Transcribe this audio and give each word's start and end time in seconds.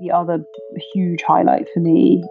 The 0.00 0.10
other 0.10 0.38
huge 0.92 1.22
highlight 1.22 1.68
for 1.72 1.80
me 1.80 2.22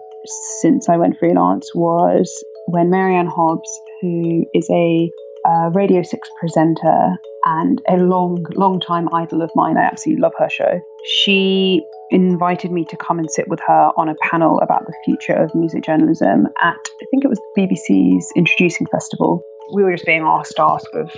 since 0.60 0.88
I 0.88 0.96
went 0.96 1.18
freelance 1.18 1.70
was 1.74 2.30
when 2.66 2.90
Mary 2.90 3.14
Anne 3.14 3.26
Hobbs, 3.26 3.68
who 4.00 4.44
is 4.54 4.68
a 4.70 5.10
uh, 5.46 5.70
Radio 5.74 6.02
6 6.02 6.28
presenter 6.38 7.16
and 7.44 7.80
a 7.88 7.96
long, 7.96 8.44
long 8.54 8.80
time 8.80 9.08
idol 9.14 9.42
of 9.42 9.50
mine, 9.54 9.76
I 9.76 9.82
absolutely 9.82 10.22
love 10.22 10.32
her 10.38 10.48
show. 10.48 10.80
She 11.22 11.82
invited 12.10 12.70
me 12.70 12.84
to 12.86 12.96
come 12.96 13.18
and 13.18 13.30
sit 13.30 13.48
with 13.48 13.60
her 13.66 13.90
on 13.96 14.08
a 14.08 14.14
panel 14.22 14.58
about 14.60 14.86
the 14.86 14.94
future 15.04 15.34
of 15.34 15.54
music 15.54 15.84
journalism 15.84 16.46
at, 16.62 16.76
I 16.76 17.06
think 17.10 17.24
it 17.24 17.28
was 17.28 17.40
BBC's 17.58 18.30
Introducing 18.36 18.86
Festival. 18.86 19.42
We 19.74 19.82
were 19.82 19.92
just 19.92 20.06
being 20.06 20.22
asked 20.22 20.58
our 20.58 20.80
sort 20.80 21.06
of 21.06 21.12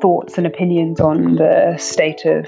thoughts 0.00 0.36
and 0.36 0.46
opinions 0.46 1.00
on 1.00 1.36
the 1.36 1.76
state 1.78 2.24
of 2.26 2.46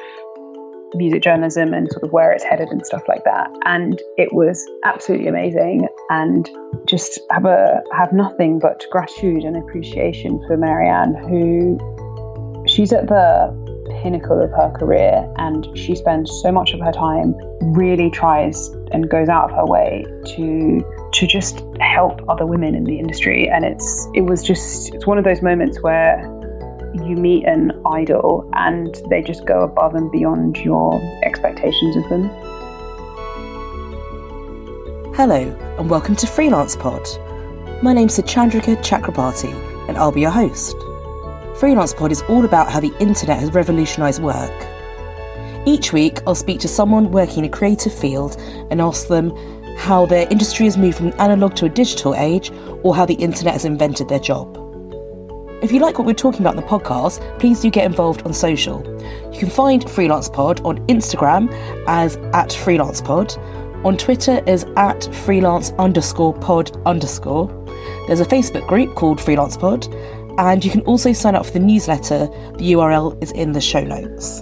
music 0.95 1.23
journalism 1.23 1.73
and 1.73 1.91
sort 1.91 2.05
of 2.05 2.13
where 2.13 2.33
it's 2.33 2.45
headed 2.45 2.69
and 2.69 2.85
stuff 2.85 3.03
like 3.09 3.25
that. 3.25 3.51
And 3.65 4.01
it 4.17 4.33
was 4.33 4.65
absolutely 4.85 5.29
amazing 5.29 5.89
and 6.11 6.49
just 6.87 7.21
have 7.31 7.45
a 7.45 7.83
have 7.93 8.13
nothing 8.13 8.59
but 8.59 8.85
gratitude 8.91 9.45
and 9.45 9.57
appreciation 9.57 10.43
for 10.47 10.57
Mary 10.57 10.89
Anne 10.89 11.15
who 11.15 11.79
she's 12.67 12.93
at 12.93 13.09
the 13.09 13.63
pinnacle 14.03 14.41
of 14.41 14.51
her 14.51 14.73
career 14.79 15.29
and 15.37 15.67
she 15.77 15.95
spends 15.95 16.31
so 16.43 16.51
much 16.51 16.73
of 16.73 16.81
her 16.81 16.93
time 16.93 17.35
really 17.75 18.11
tries 18.11 18.69
and 18.91 19.09
goes 19.09 19.29
out 19.29 19.51
of 19.51 19.57
her 19.57 19.67
way 19.67 20.05
to 20.25 20.85
to 21.13 21.27
just 21.27 21.63
help 21.81 22.21
other 22.29 22.47
women 22.47 22.75
in 22.75 22.85
the 22.85 22.99
industry 22.99 23.49
and 23.49 23.65
it's 23.65 24.09
it 24.15 24.23
was 24.23 24.43
just 24.43 24.95
it's 24.95 25.07
one 25.07 25.19
of 25.19 25.25
those 25.25 25.43
moments 25.43 25.81
where 25.83 26.23
you 26.95 27.17
meet 27.17 27.45
an 27.45 27.73
idol 27.87 28.49
and 28.53 29.01
they 29.09 29.23
just 29.23 29.47
go 29.47 29.63
above 29.63 29.95
and 29.95 30.11
beyond 30.11 30.59
your 30.59 31.01
expectations 31.25 31.97
of 31.97 32.09
them. 32.09 32.29
Hello, 35.15 35.57
and 35.79 35.89
welcome 35.89 36.15
to 36.17 36.27
Freelance 36.27 36.77
Pod. 36.77 37.07
My 37.83 37.93
name's 37.93 38.19
Chandrika 38.19 38.77
Chakrabarti, 38.77 39.53
and 39.89 39.97
I'll 39.97 40.13
be 40.13 40.21
your 40.21 40.31
host. 40.31 40.77
Freelance 41.59 41.95
Pod 41.95 42.13
is 42.13 42.23
all 42.29 42.45
about 42.45 42.71
how 42.71 42.81
the 42.81 42.95
internet 43.01 43.39
has 43.41 43.53
revolutionised 43.53 44.23
work. 44.23 44.53
Each 45.67 45.93
week, 45.93 46.21
I'll 46.27 46.35
speak 46.35 46.61
to 46.61 46.69
someone 46.69 47.11
working 47.11 47.39
in 47.39 47.45
a 47.45 47.49
creative 47.49 47.95
field 47.95 48.37
and 48.71 48.81
ask 48.81 49.09
them 49.09 49.35
how 49.77 50.07
their 50.07 50.29
industry 50.31 50.67
has 50.67 50.77
moved 50.77 50.99
from 50.99 51.13
analog 51.19 51.55
to 51.57 51.67
a 51.67 51.71
digital 51.71 52.15
age 52.15 52.51
or 52.83 52.95
how 52.95 53.07
the 53.07 53.15
internet 53.15 53.55
has 53.55 53.65
invented 53.65 54.09
their 54.09 54.19
job. 54.19 54.62
If 55.63 55.71
you 55.71 55.79
like 55.79 55.97
what 55.97 56.07
we're 56.09 56.15
talking 56.15 56.41
about 56.41 56.57
in 56.57 56.61
the 56.61 56.67
podcast, 56.67 57.39
please 57.39 57.61
do 57.61 57.71
get 57.71 57.87
involved 57.87 58.23
on 58.23 58.33
social. 58.33 58.83
You 59.33 59.39
can 59.39 59.49
find 59.49 59.89
Freelance 59.89 60.29
Pod 60.29 60.61
on 60.63 60.85
Instagram 60.89 61.49
as 61.87 62.17
at 62.35 62.53
Freelance 62.53 63.01
Pod, 63.01 63.39
on 63.85 63.97
Twitter 63.97 64.43
as 64.49 64.65
at 64.77 65.05
freelance 65.15 65.71
underscore 65.79 66.35
pod 66.35 66.77
underscore. 66.85 67.47
There's 68.09 68.19
a 68.19 68.25
Facebook 68.25 68.67
group 68.67 68.97
called 68.97 69.21
Freelance 69.21 69.57
Pod, 69.57 69.87
and 70.37 70.65
you 70.65 70.71
can 70.73 70.81
also 70.81 71.13
sign 71.13 71.37
up 71.37 71.47
for 71.47 71.53
the 71.53 71.61
newsletter. 71.61 72.27
The 72.59 72.73
URL 72.73 73.23
is 73.23 73.31
in 73.31 73.53
the 73.53 73.61
show 73.61 73.85
notes. 73.85 74.41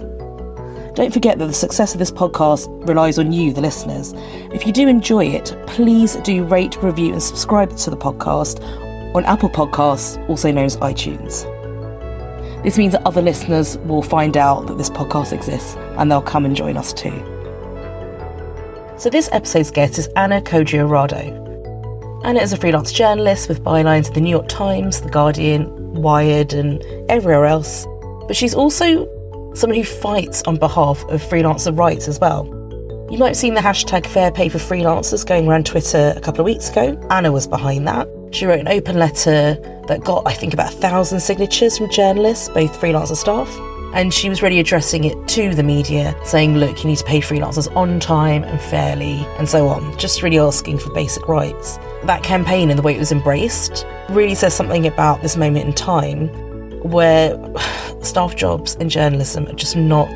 Don't 0.95 1.13
forget 1.13 1.37
that 1.37 1.45
the 1.45 1.53
success 1.53 1.93
of 1.93 1.99
this 1.99 2.11
podcast 2.11 2.67
relies 2.87 3.19
on 3.19 3.31
you, 3.31 3.53
the 3.53 3.61
listeners. 3.61 4.13
If 4.55 4.65
you 4.65 4.73
do 4.73 4.87
enjoy 4.87 5.25
it, 5.25 5.55
please 5.67 6.15
do 6.17 6.45
rate, 6.45 6.81
review, 6.81 7.13
and 7.13 7.21
subscribe 7.21 7.77
to 7.77 7.91
the 7.91 7.97
podcast 7.97 8.59
on 9.13 9.25
Apple 9.25 9.49
Podcasts, 9.49 10.17
also 10.29 10.51
known 10.51 10.65
as 10.65 10.77
iTunes. 10.77 11.45
This 12.63 12.77
means 12.77 12.93
that 12.93 13.05
other 13.05 13.21
listeners 13.21 13.77
will 13.79 14.03
find 14.03 14.37
out 14.37 14.67
that 14.67 14.77
this 14.77 14.89
podcast 14.89 15.33
exists 15.33 15.75
and 15.97 16.11
they'll 16.11 16.21
come 16.21 16.45
and 16.45 16.55
join 16.55 16.77
us 16.77 16.93
too. 16.93 17.11
So, 18.97 19.09
this 19.09 19.29
episode's 19.31 19.71
guest 19.71 19.97
is 19.97 20.07
Anna 20.15 20.41
Codrea-Rado. 20.41 22.23
Anna 22.23 22.39
is 22.39 22.53
a 22.53 22.57
freelance 22.57 22.91
journalist 22.91 23.49
with 23.49 23.63
bylines 23.63 24.09
in 24.09 24.13
the 24.13 24.21
New 24.21 24.29
York 24.29 24.47
Times, 24.47 25.01
The 25.01 25.09
Guardian, 25.09 25.93
Wired, 25.95 26.53
and 26.53 26.83
everywhere 27.09 27.45
else. 27.45 27.87
But 28.27 28.35
she's 28.35 28.53
also 28.53 29.09
someone 29.55 29.79
who 29.79 29.83
fights 29.83 30.43
on 30.43 30.57
behalf 30.57 31.03
of 31.05 31.19
freelancer 31.23 31.75
rights 31.75 32.07
as 32.07 32.19
well. 32.19 32.45
You 33.09 33.17
might 33.17 33.29
have 33.29 33.37
seen 33.37 33.55
the 33.55 33.61
hashtag 33.61 34.05
Fair 34.05 34.31
Pay 34.31 34.49
for 34.49 34.59
Freelancers 34.59 35.25
going 35.25 35.47
around 35.47 35.65
Twitter 35.65 36.13
a 36.15 36.21
couple 36.21 36.41
of 36.41 36.45
weeks 36.45 36.69
ago. 36.69 36.95
Anna 37.09 37.31
was 37.31 37.47
behind 37.47 37.87
that. 37.87 38.07
She 38.31 38.45
wrote 38.45 38.61
an 38.61 38.69
open 38.69 38.97
letter 38.97 39.55
that 39.87 40.05
got, 40.05 40.25
I 40.25 40.33
think, 40.33 40.53
about 40.53 40.73
a 40.73 40.75
thousand 40.77 41.19
signatures 41.19 41.77
from 41.77 41.89
journalists, 41.89 42.47
both 42.47 42.79
freelance 42.79 43.09
and 43.09 43.17
staff. 43.17 43.53
And 43.93 44.13
she 44.13 44.29
was 44.29 44.41
really 44.41 44.59
addressing 44.59 45.03
it 45.03 45.27
to 45.29 45.53
the 45.53 45.63
media, 45.63 46.15
saying, 46.23 46.55
look, 46.55 46.81
you 46.81 46.89
need 46.89 46.97
to 46.99 47.03
pay 47.03 47.19
freelancers 47.19 47.73
on 47.75 47.99
time 47.99 48.45
and 48.45 48.59
fairly, 48.61 49.25
and 49.37 49.49
so 49.49 49.67
on. 49.67 49.97
Just 49.97 50.23
really 50.23 50.39
asking 50.39 50.77
for 50.77 50.93
basic 50.93 51.27
rights. 51.27 51.77
That 52.05 52.23
campaign 52.23 52.69
and 52.69 52.79
the 52.79 52.83
way 52.83 52.95
it 52.95 52.99
was 52.99 53.11
embraced 53.11 53.85
really 54.09 54.33
says 54.33 54.53
something 54.53 54.87
about 54.87 55.21
this 55.21 55.35
moment 55.35 55.65
in 55.65 55.73
time 55.73 56.29
where 56.89 57.37
staff 58.01 58.37
jobs 58.37 58.75
in 58.75 58.87
journalism 58.87 59.45
are 59.47 59.53
just 59.53 59.75
not 59.75 60.09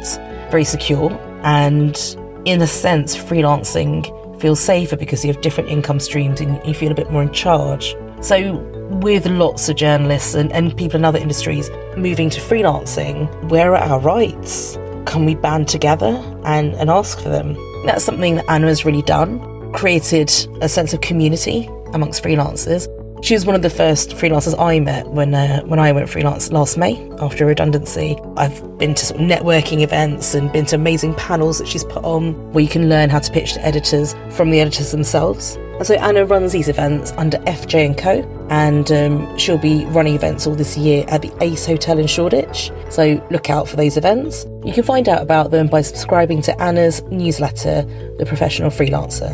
very 0.51 0.63
secure. 0.63 1.11
And 1.43 1.97
in 2.45 2.61
a 2.61 2.67
sense, 2.67 3.17
freelancing 3.17 4.09
feels 4.39 4.61
safer 4.61 4.95
because 4.95 5.25
you 5.25 5.33
have 5.33 5.41
different 5.41 5.69
income 5.69 5.99
streams 5.99 6.39
and 6.39 6.65
you 6.65 6.73
feel 6.73 6.93
a 6.93 6.95
bit 6.95 7.11
more 7.11 7.23
in 7.23 7.33
charge. 7.33 7.93
So, 8.25 8.55
with 9.03 9.27
lots 9.27 9.69
of 9.69 9.75
journalists 9.75 10.33
and, 10.33 10.51
and 10.51 10.75
people 10.75 10.97
in 10.97 11.05
other 11.05 11.19
industries 11.19 11.69
moving 11.95 12.31
to 12.31 12.41
freelancing, 12.41 13.29
where 13.51 13.75
are 13.75 13.83
our 13.83 13.99
rights? 13.99 14.79
Can 15.05 15.25
we 15.25 15.35
band 15.35 15.67
together 15.67 16.19
and, 16.43 16.73
and 16.73 16.89
ask 16.89 17.19
for 17.19 17.29
them? 17.29 17.55
That's 17.85 18.03
something 18.03 18.37
that 18.37 18.45
Anna 18.49 18.65
has 18.65 18.83
really 18.83 19.03
done, 19.03 19.71
created 19.73 20.31
a 20.59 20.67
sense 20.67 20.91
of 20.91 21.01
community 21.01 21.69
amongst 21.93 22.23
freelancers. 22.23 22.87
She 23.23 23.35
was 23.35 23.45
one 23.45 23.55
of 23.55 23.61
the 23.61 23.69
first 23.69 24.13
freelancers 24.13 24.59
I 24.59 24.79
met 24.79 25.05
when 25.09 25.35
uh, 25.35 25.61
when 25.61 25.77
I 25.77 25.91
went 25.91 26.09
freelance 26.09 26.51
last 26.51 26.79
May 26.79 27.07
after 27.19 27.45
redundancy. 27.45 28.17
I've 28.37 28.79
been 28.79 28.95
to 28.95 29.05
sort 29.05 29.21
of 29.21 29.27
networking 29.27 29.81
events 29.81 30.33
and 30.33 30.51
been 30.51 30.65
to 30.65 30.75
amazing 30.77 31.13
panels 31.13 31.59
that 31.59 31.67
she's 31.67 31.83
put 31.83 32.03
on 32.03 32.33
where 32.53 32.63
you 32.63 32.69
can 32.71 32.89
learn 32.89 33.11
how 33.11 33.19
to 33.19 33.31
pitch 33.31 33.53
to 33.53 33.63
editors 33.63 34.15
from 34.31 34.49
the 34.49 34.61
editors 34.61 34.89
themselves. 34.89 35.59
So 35.83 35.95
Anna 35.95 36.25
runs 36.25 36.53
these 36.53 36.69
events 36.69 37.11
under 37.17 37.37
FJ 37.39 37.97
& 37.97 37.97
Co. 37.97 38.23
And 38.49 38.91
um, 38.91 39.37
she'll 39.37 39.57
be 39.57 39.85
running 39.85 40.15
events 40.15 40.47
all 40.47 40.55
this 40.55 40.77
year 40.77 41.03
at 41.07 41.21
the 41.21 41.33
Ace 41.41 41.65
Hotel 41.65 41.99
in 41.99 42.07
Shoreditch. 42.07 42.71
So 42.89 43.25
look 43.29 43.49
out 43.49 43.67
for 43.67 43.75
those 43.75 43.97
events. 43.97 44.45
You 44.63 44.71
can 44.71 44.83
find 44.83 45.09
out 45.09 45.21
about 45.21 45.51
them 45.51 45.67
by 45.67 45.81
subscribing 45.81 46.41
to 46.43 46.61
Anna's 46.61 47.01
newsletter, 47.03 47.83
The 48.17 48.25
Professional 48.25 48.69
Freelancer. 48.69 49.33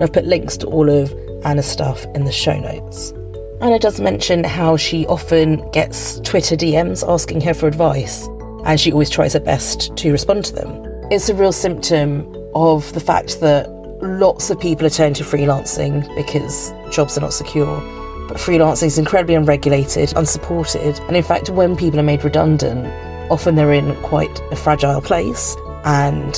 I've 0.00 0.12
put 0.12 0.24
links 0.24 0.56
to 0.58 0.66
all 0.66 0.88
of 0.88 1.12
Anna's 1.44 1.66
stuff 1.66 2.04
in 2.14 2.24
the 2.24 2.32
show 2.32 2.58
notes. 2.58 3.12
Anna 3.60 3.78
does 3.78 4.00
mention 4.00 4.44
how 4.44 4.76
she 4.76 5.06
often 5.06 5.68
gets 5.70 6.20
Twitter 6.20 6.56
DMs 6.56 7.06
asking 7.08 7.40
her 7.42 7.54
for 7.54 7.66
advice, 7.66 8.26
and 8.64 8.80
she 8.80 8.92
always 8.92 9.10
tries 9.10 9.32
her 9.32 9.40
best 9.40 9.96
to 9.96 10.12
respond 10.12 10.44
to 10.46 10.54
them. 10.54 10.84
It's 11.10 11.28
a 11.28 11.34
real 11.34 11.52
symptom 11.52 12.26
of 12.54 12.92
the 12.94 13.00
fact 13.00 13.40
that 13.40 13.68
lots 14.04 14.50
of 14.50 14.60
people 14.60 14.86
are 14.86 14.90
turning 14.90 15.14
to 15.14 15.24
freelancing 15.24 16.14
because 16.14 16.72
jobs 16.92 17.16
are 17.16 17.22
not 17.22 17.32
secure. 17.32 17.80
But 18.28 18.36
freelancing 18.36 18.86
is 18.86 18.98
incredibly 18.98 19.34
unregulated, 19.34 20.12
unsupported, 20.16 20.98
and 21.00 21.16
in 21.16 21.22
fact, 21.22 21.50
when 21.50 21.76
people 21.76 22.00
are 22.00 22.04
made 22.04 22.24
redundant, 22.24 22.86
often 23.30 23.54
they're 23.54 23.72
in 23.72 23.94
quite 24.02 24.40
a 24.50 24.56
fragile 24.56 25.00
place 25.00 25.56
and 25.84 26.34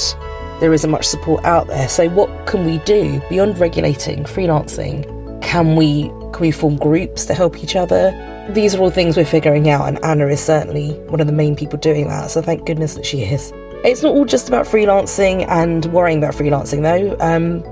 there 0.60 0.72
isn't 0.72 0.90
much 0.90 1.04
support 1.04 1.44
out 1.44 1.66
there. 1.66 1.88
So, 1.88 2.08
what 2.08 2.46
can 2.46 2.64
we 2.64 2.78
do 2.78 3.20
beyond 3.28 3.58
regulating 3.58 4.24
freelancing? 4.24 5.04
Can 5.42 5.76
we 5.76 6.08
can 6.32 6.40
we 6.40 6.50
form 6.50 6.76
groups 6.76 7.24
to 7.26 7.34
help 7.34 7.62
each 7.62 7.76
other? 7.76 8.10
These 8.50 8.74
are 8.74 8.80
all 8.80 8.90
things 8.90 9.16
we're 9.16 9.24
figuring 9.24 9.68
out, 9.68 9.88
and 9.88 10.04
Anna 10.04 10.26
is 10.26 10.40
certainly 10.40 10.92
one 11.08 11.20
of 11.20 11.26
the 11.26 11.32
main 11.32 11.56
people 11.56 11.78
doing 11.78 12.08
that. 12.08 12.30
So, 12.30 12.42
thank 12.42 12.64
goodness 12.66 12.94
that 12.94 13.06
she 13.06 13.22
is. 13.22 13.52
It's 13.84 14.02
not 14.02 14.14
all 14.14 14.24
just 14.24 14.48
about 14.48 14.66
freelancing 14.66 15.46
and 15.48 15.86
worrying 15.86 16.18
about 16.18 16.34
freelancing, 16.34 16.82
though. 16.82 17.16
Um, 17.24 17.64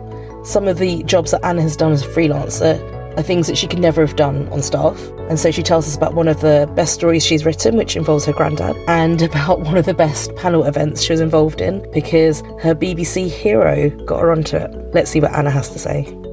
some 0.44 0.69
of 0.69 0.78
the 0.78 1.02
jobs 1.05 1.31
that 1.31 1.44
Anna 1.44 1.62
has 1.62 1.76
done 1.76 1.93
as 1.93 2.05
a 2.05 2.08
freelancer 2.08 2.78
are 3.19 3.23
things 3.23 3.46
that 3.46 3.56
she 3.56 3.67
could 3.67 3.78
never 3.78 4.05
have 4.05 4.17
done 4.17 4.49
on 4.49 4.62
staff. 4.62 5.00
And 5.28 5.38
so 5.38 5.50
she 5.50 5.62
tells 5.62 5.88
us 5.88 5.96
about 5.96 6.14
one 6.14 6.28
of 6.28 6.40
the 6.40 6.70
best 6.75 6.94
stories 6.94 7.25
she's 7.25 7.44
written, 7.44 7.76
which 7.76 7.96
involves 7.96 8.26
her 8.26 8.32
granddad, 8.32 8.76
and 8.88 9.23
about 9.31 9.61
one 9.61 9.76
of 9.76 9.87
the 9.87 9.94
best 9.94 10.34
panel 10.37 10.64
events 10.64 11.02
she 11.02 11.12
was 11.12 11.20
involved 11.20 11.61
in 11.61 11.88
because 11.93 12.40
her 12.61 12.75
BBC 12.75 13.28
hero 13.28 13.90
got 14.05 14.20
her 14.20 14.31
onto 14.31 14.56
it. 14.56 14.70
Let's 14.94 15.11
see 15.11 15.20
what 15.20 15.32
Anna 15.32 15.50
has 15.50 15.70
to 15.70 15.78
say. 15.78 16.24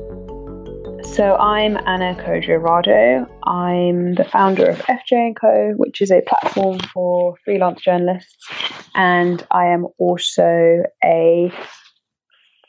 So 1.11 1.35
I'm 1.35 1.77
Anna 1.85 2.15
Codrea-Rado. 2.15 3.29
I'm 3.43 4.15
the 4.15 4.23
founder 4.23 4.69
of 4.69 4.77
FJ 4.83 5.35
& 5.35 5.41
Co, 5.41 5.73
which 5.75 6.01
is 6.01 6.09
a 6.09 6.21
platform 6.21 6.79
for 6.79 7.35
freelance 7.43 7.81
journalists, 7.81 8.47
and 8.95 9.45
I 9.51 9.65
am 9.65 9.87
also 9.99 10.83
a 11.03 11.51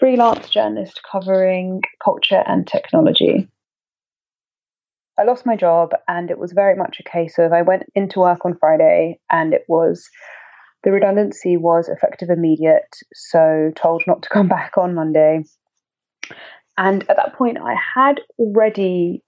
freelance 0.00 0.50
journalist 0.50 1.00
covering 1.10 1.82
culture 2.02 2.42
and 2.44 2.66
technology. 2.66 3.48
I 5.16 5.22
lost 5.22 5.46
my 5.46 5.54
job, 5.54 5.92
and 6.08 6.28
it 6.28 6.38
was 6.38 6.50
very 6.50 6.74
much 6.74 6.98
a 6.98 7.08
case 7.08 7.38
of 7.38 7.52
I 7.52 7.62
went 7.62 7.84
into 7.94 8.18
work 8.18 8.44
on 8.44 8.58
Friday, 8.58 9.20
and 9.30 9.54
it 9.54 9.62
was 9.68 10.10
the 10.82 10.90
redundancy 10.90 11.56
was 11.56 11.88
effective 11.88 12.28
immediate, 12.28 12.92
so 13.14 13.70
told 13.76 14.02
not 14.08 14.24
to 14.24 14.28
come 14.28 14.48
back 14.56 14.72
on 14.76 14.96
Monday 14.96 15.44
And 16.78 17.02
at 17.08 17.16
that 17.16 17.34
point, 17.34 17.58
I 17.58 17.74
had 17.74 18.20
already 18.38 19.22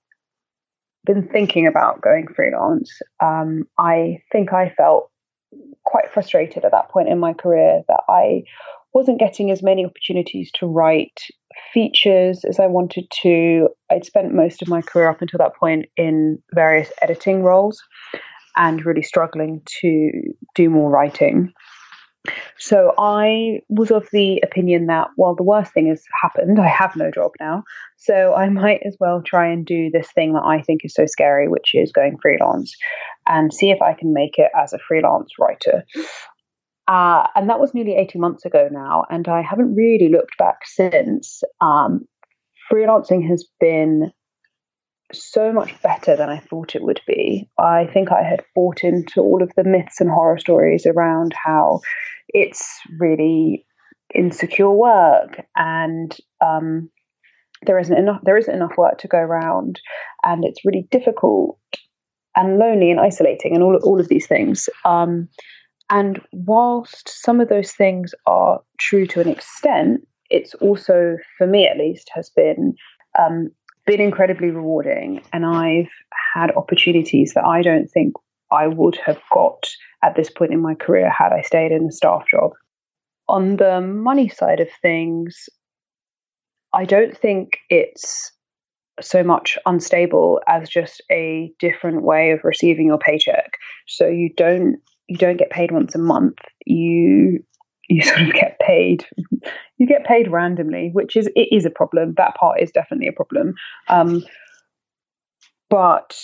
been 1.04 1.28
thinking 1.28 1.66
about 1.66 2.00
going 2.00 2.26
freelance. 2.34 2.90
Um, 3.22 3.64
I 3.78 4.18
think 4.32 4.52
I 4.52 4.70
felt 4.76 5.10
quite 5.84 6.10
frustrated 6.12 6.64
at 6.64 6.72
that 6.72 6.88
point 6.88 7.08
in 7.08 7.18
my 7.18 7.32
career 7.32 7.82
that 7.88 8.02
I 8.08 8.44
wasn't 8.94 9.18
getting 9.18 9.50
as 9.50 9.62
many 9.62 9.84
opportunities 9.84 10.50
to 10.52 10.66
write 10.66 11.20
features 11.72 12.44
as 12.44 12.58
I 12.58 12.66
wanted 12.66 13.06
to. 13.22 13.68
I'd 13.90 14.04
spent 14.04 14.32
most 14.32 14.62
of 14.62 14.68
my 14.68 14.80
career 14.80 15.08
up 15.08 15.20
until 15.20 15.38
that 15.38 15.56
point 15.56 15.86
in 15.96 16.38
various 16.54 16.90
editing 17.02 17.42
roles 17.42 17.82
and 18.56 18.84
really 18.86 19.02
struggling 19.02 19.62
to 19.80 20.10
do 20.54 20.70
more 20.70 20.90
writing. 20.90 21.52
So 22.58 22.94
I 22.98 23.60
was 23.68 23.90
of 23.90 24.08
the 24.12 24.40
opinion 24.42 24.86
that, 24.86 25.08
well, 25.16 25.34
the 25.34 25.42
worst 25.42 25.72
thing 25.72 25.88
has 25.88 26.02
happened. 26.22 26.58
I 26.58 26.68
have 26.68 26.96
no 26.96 27.10
job 27.10 27.32
now. 27.40 27.64
So 27.98 28.34
I 28.34 28.48
might 28.50 28.80
as 28.86 28.96
well 29.00 29.22
try 29.22 29.46
and 29.48 29.66
do 29.66 29.90
this 29.92 30.10
thing 30.14 30.32
that 30.32 30.44
I 30.44 30.62
think 30.62 30.80
is 30.84 30.94
so 30.94 31.06
scary, 31.06 31.48
which 31.48 31.74
is 31.74 31.92
going 31.92 32.16
freelance 32.22 32.74
and 33.26 33.52
see 33.52 33.70
if 33.70 33.80
I 33.82 33.94
can 33.94 34.12
make 34.12 34.38
it 34.38 34.50
as 34.58 34.72
a 34.72 34.78
freelance 34.78 35.32
writer. 35.38 35.84
Uh, 36.86 37.26
and 37.34 37.48
that 37.48 37.60
was 37.60 37.72
nearly 37.72 37.96
18 37.96 38.20
months 38.20 38.44
ago 38.44 38.68
now. 38.70 39.04
And 39.10 39.26
I 39.28 39.42
haven't 39.42 39.74
really 39.74 40.08
looked 40.08 40.36
back 40.38 40.58
since. 40.64 41.42
Um, 41.60 42.06
freelancing 42.70 43.26
has 43.28 43.46
been 43.60 44.12
so 45.12 45.52
much 45.52 45.80
better 45.82 46.16
than 46.16 46.28
I 46.28 46.38
thought 46.38 46.74
it 46.74 46.82
would 46.82 47.00
be. 47.06 47.48
I 47.58 47.86
think 47.92 48.10
I 48.10 48.22
had 48.22 48.44
bought 48.54 48.82
into 48.84 49.20
all 49.20 49.42
of 49.42 49.52
the 49.56 49.64
myths 49.64 50.00
and 50.00 50.10
horror 50.10 50.38
stories 50.38 50.86
around 50.86 51.34
how 51.34 51.80
it's 52.28 52.80
really 52.98 53.66
insecure 54.14 54.70
work 54.70 55.44
and 55.56 56.16
um, 56.44 56.90
there 57.66 57.78
isn't 57.78 57.96
enough 57.96 58.20
there 58.22 58.36
isn't 58.36 58.54
enough 58.54 58.76
work 58.76 58.98
to 58.98 59.08
go 59.08 59.18
around 59.18 59.80
and 60.22 60.44
it's 60.44 60.64
really 60.64 60.86
difficult 60.90 61.58
and 62.36 62.58
lonely 62.58 62.90
and 62.90 63.00
isolating 63.00 63.54
and 63.54 63.62
all 63.62 63.76
all 63.82 64.00
of 64.00 64.08
these 64.08 64.26
things. 64.26 64.68
Um, 64.84 65.28
and 65.90 66.20
whilst 66.32 67.08
some 67.08 67.40
of 67.40 67.48
those 67.48 67.72
things 67.72 68.14
are 68.26 68.60
true 68.78 69.06
to 69.08 69.20
an 69.20 69.28
extent, 69.28 70.06
it's 70.30 70.54
also, 70.54 71.16
for 71.36 71.46
me 71.46 71.66
at 71.66 71.76
least, 71.76 72.10
has 72.14 72.30
been 72.30 72.74
um, 73.18 73.50
been 73.86 74.00
incredibly 74.00 74.50
rewarding. 74.50 75.22
And 75.32 75.44
I've 75.44 75.90
had 76.34 76.50
opportunities 76.56 77.32
that 77.34 77.44
I 77.44 77.62
don't 77.62 77.88
think 77.88 78.14
I 78.50 78.66
would 78.66 78.96
have 79.04 79.20
got 79.32 79.68
at 80.02 80.16
this 80.16 80.30
point 80.30 80.52
in 80.52 80.60
my 80.60 80.74
career 80.74 81.10
had 81.10 81.32
I 81.32 81.42
stayed 81.42 81.72
in 81.72 81.86
a 81.86 81.92
staff 81.92 82.24
job. 82.30 82.52
On 83.28 83.56
the 83.56 83.80
money 83.80 84.28
side 84.28 84.60
of 84.60 84.68
things, 84.82 85.48
I 86.72 86.84
don't 86.84 87.16
think 87.16 87.58
it's 87.70 88.32
so 89.00 89.22
much 89.22 89.58
unstable 89.66 90.40
as 90.46 90.68
just 90.68 91.02
a 91.10 91.52
different 91.58 92.02
way 92.02 92.30
of 92.30 92.44
receiving 92.44 92.86
your 92.86 92.98
paycheck. 92.98 93.52
So 93.86 94.06
you 94.06 94.30
don't 94.36 94.76
you 95.08 95.18
don't 95.18 95.36
get 95.36 95.50
paid 95.50 95.70
once 95.70 95.94
a 95.94 95.98
month. 95.98 96.38
You 96.66 97.42
you 97.88 98.02
sort 98.02 98.22
of 98.22 98.32
get 98.32 98.58
paid 98.60 99.04
you 99.78 99.86
get 99.86 100.04
paid 100.04 100.30
randomly, 100.30 100.90
which 100.92 101.16
is 101.16 101.28
it 101.34 101.48
is 101.52 101.64
a 101.64 101.70
problem. 101.70 102.14
That 102.16 102.34
part 102.36 102.60
is 102.60 102.70
definitely 102.70 103.08
a 103.08 103.12
problem. 103.12 103.54
Um, 103.88 104.24
but 105.70 106.16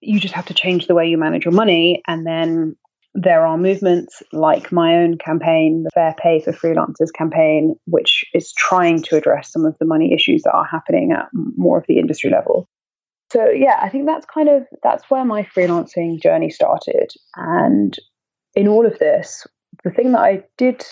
you 0.00 0.20
just 0.20 0.34
have 0.34 0.46
to 0.46 0.54
change 0.54 0.86
the 0.86 0.94
way 0.94 1.06
you 1.06 1.18
manage 1.18 1.44
your 1.44 1.52
money 1.52 2.02
and 2.06 2.26
then 2.26 2.76
there 3.16 3.46
are 3.46 3.56
movements 3.56 4.22
like 4.32 4.70
my 4.70 4.96
own 4.96 5.16
campaign, 5.16 5.84
the 5.84 5.90
Fair 5.94 6.14
Pay 6.22 6.40
for 6.40 6.52
Freelancers 6.52 7.12
campaign, 7.14 7.74
which 7.86 8.24
is 8.34 8.52
trying 8.52 9.02
to 9.04 9.16
address 9.16 9.50
some 9.50 9.64
of 9.64 9.74
the 9.78 9.86
money 9.86 10.12
issues 10.12 10.42
that 10.42 10.52
are 10.52 10.66
happening 10.66 11.12
at 11.12 11.26
more 11.32 11.78
of 11.78 11.86
the 11.88 11.98
industry 11.98 12.30
level. 12.30 12.68
So 13.32 13.48
yeah, 13.48 13.78
I 13.80 13.88
think 13.88 14.04
that's 14.04 14.26
kind 14.26 14.50
of 14.50 14.66
that's 14.82 15.10
where 15.10 15.24
my 15.24 15.44
freelancing 15.44 16.20
journey 16.22 16.50
started. 16.50 17.08
And 17.34 17.96
in 18.54 18.68
all 18.68 18.86
of 18.86 18.98
this, 18.98 19.46
the 19.82 19.90
thing 19.90 20.12
that 20.12 20.20
I 20.20 20.44
did, 20.58 20.84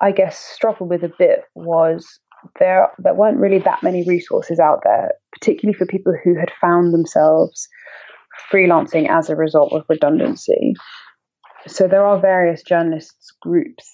I 0.00 0.12
guess, 0.12 0.38
struggle 0.38 0.86
with 0.86 1.04
a 1.04 1.12
bit 1.18 1.44
was 1.54 2.06
there 2.58 2.88
there 2.98 3.14
weren't 3.14 3.38
really 3.38 3.58
that 3.60 3.82
many 3.82 4.04
resources 4.06 4.58
out 4.58 4.80
there, 4.84 5.12
particularly 5.32 5.76
for 5.76 5.86
people 5.86 6.14
who 6.22 6.34
had 6.38 6.50
found 6.60 6.92
themselves 6.92 7.68
freelancing 8.52 9.08
as 9.08 9.30
a 9.30 9.36
result 9.36 9.72
of 9.72 9.84
redundancy. 9.88 10.74
So 11.66 11.88
there 11.88 12.04
are 12.04 12.20
various 12.20 12.62
journalists 12.62 13.32
groups 13.40 13.88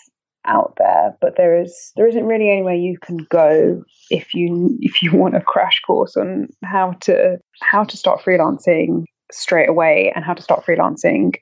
out 0.46 0.74
there, 0.78 1.16
but 1.20 1.36
there 1.36 1.60
is 1.60 1.92
there 1.96 2.08
isn't 2.08 2.26
really 2.26 2.50
anywhere 2.50 2.74
you 2.74 2.98
can 2.98 3.18
go 3.30 3.82
if 4.10 4.34
you 4.34 4.76
if 4.80 5.02
you 5.02 5.14
want 5.14 5.36
a 5.36 5.40
crash 5.40 5.80
course 5.86 6.16
on 6.16 6.48
how 6.64 6.92
to 7.02 7.38
how 7.62 7.84
to 7.84 7.96
start 7.96 8.20
freelancing 8.22 9.04
straight 9.30 9.68
away 9.68 10.12
and 10.14 10.24
how 10.24 10.34
to 10.34 10.42
start 10.42 10.64
freelancing 10.64 11.34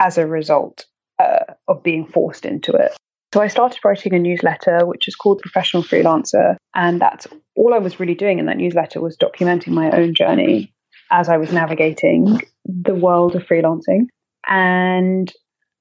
as 0.00 0.16
a 0.16 0.26
result 0.26 0.86
uh, 1.18 1.52
of 1.68 1.82
being 1.82 2.06
forced 2.06 2.44
into 2.44 2.72
it. 2.72 2.96
So 3.36 3.42
I 3.42 3.48
started 3.48 3.80
writing 3.84 4.14
a 4.14 4.18
newsletter, 4.18 4.86
which 4.86 5.06
is 5.08 5.14
called 5.14 5.42
Professional 5.42 5.82
Freelancer, 5.82 6.56
and 6.74 6.98
that's 6.98 7.26
all 7.54 7.74
I 7.74 7.78
was 7.78 8.00
really 8.00 8.14
doing 8.14 8.38
in 8.38 8.46
that 8.46 8.56
newsletter 8.56 9.02
was 9.02 9.18
documenting 9.18 9.74
my 9.74 9.90
own 9.90 10.14
journey 10.14 10.72
as 11.10 11.28
I 11.28 11.36
was 11.36 11.52
navigating 11.52 12.40
the 12.64 12.94
world 12.94 13.36
of 13.36 13.42
freelancing 13.42 14.06
and 14.48 15.30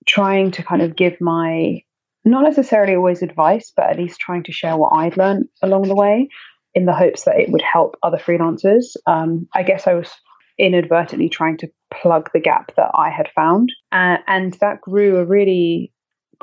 trying 0.05 0.51
to 0.51 0.63
kind 0.63 0.81
of 0.81 0.97
give 0.97 1.21
my 1.21 1.81
not 2.25 2.43
necessarily 2.43 2.93
always 2.93 3.21
advice, 3.21 3.71
but 3.73 3.89
at 3.89 3.97
least 3.97 4.19
trying 4.19 4.43
to 4.43 4.51
share 4.51 4.75
what 4.75 4.89
I'd 4.89 5.15
learned 5.15 5.45
along 5.61 5.83
the 5.83 5.95
way 5.95 6.27
in 6.73 6.85
the 6.85 6.93
hopes 6.93 7.23
that 7.23 7.39
it 7.39 7.49
would 7.53 7.61
help 7.61 7.95
other 8.03 8.17
freelancers. 8.17 8.97
Um, 9.07 9.47
I 9.55 9.63
guess 9.63 9.87
I 9.87 9.93
was 9.93 10.11
inadvertently 10.59 11.29
trying 11.29 11.55
to 11.59 11.69
plug 11.89 12.31
the 12.33 12.41
gap 12.41 12.75
that 12.75 12.91
I 12.93 13.09
had 13.09 13.29
found. 13.33 13.71
Uh, 13.93 14.17
and 14.27 14.55
that 14.59 14.81
grew 14.81 15.19
a 15.19 15.25
really 15.25 15.93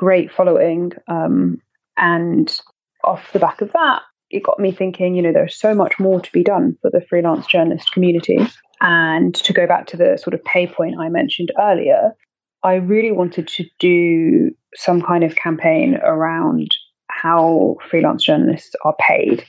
great 0.03 0.31
following. 0.31 0.91
Um, 1.07 1.61
and 1.97 2.59
off 3.03 3.31
the 3.31 3.39
back 3.39 3.61
of 3.61 3.71
that, 3.71 4.01
it 4.29 4.43
got 4.43 4.59
me 4.59 4.71
thinking, 4.71 5.15
you 5.15 5.21
know, 5.21 5.31
there's 5.31 5.55
so 5.55 5.73
much 5.73 5.97
more 5.99 6.19
to 6.19 6.31
be 6.31 6.43
done 6.43 6.75
for 6.81 6.91
the 6.91 7.05
freelance 7.09 7.47
journalist 7.47 7.91
community. 7.93 8.39
And 8.81 9.33
to 9.35 9.53
go 9.53 9.65
back 9.65 9.87
to 9.87 9.97
the 9.97 10.17
sort 10.21 10.33
of 10.33 10.43
pay 10.43 10.67
point 10.67 10.99
I 10.99 11.07
mentioned 11.07 11.51
earlier, 11.57 12.11
I 12.63 12.75
really 12.75 13.11
wanted 13.11 13.47
to 13.47 13.65
do 13.79 14.51
some 14.75 15.01
kind 15.01 15.23
of 15.23 15.35
campaign 15.35 15.95
around 16.03 16.69
how 17.09 17.77
freelance 17.89 18.23
journalists 18.23 18.75
are 18.83 18.95
paid. 18.99 19.45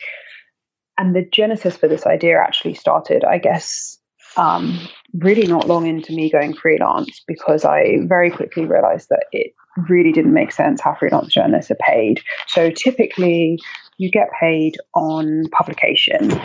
And 0.99 1.17
the 1.17 1.27
genesis 1.33 1.77
for 1.77 1.89
this 1.89 2.07
idea 2.07 2.39
actually 2.39 2.75
started, 2.75 3.25
I 3.25 3.39
guess, 3.39 3.99
um, 4.37 4.79
really 5.15 5.47
not 5.47 5.69
long 5.69 5.87
into 5.87 6.13
me 6.13 6.31
going 6.31 6.55
freelance 6.55 7.23
because 7.27 7.65
I 7.65 7.99
very 8.03 8.31
quickly 8.31 8.65
realized 8.65 9.09
that 9.11 9.27
it 9.33 9.53
really 9.89 10.13
didn't 10.13 10.35
make 10.35 10.53
sense 10.53 10.81
how 10.81 10.95
freelance 10.95 11.33
journalists 11.33 11.71
are 11.71 11.77
paid. 11.87 12.21
So 12.47 12.71
typically, 12.71 13.59
you 13.99 14.11
get 14.11 14.29
paid 14.41 14.77
on 14.95 15.45
publication, 15.51 16.41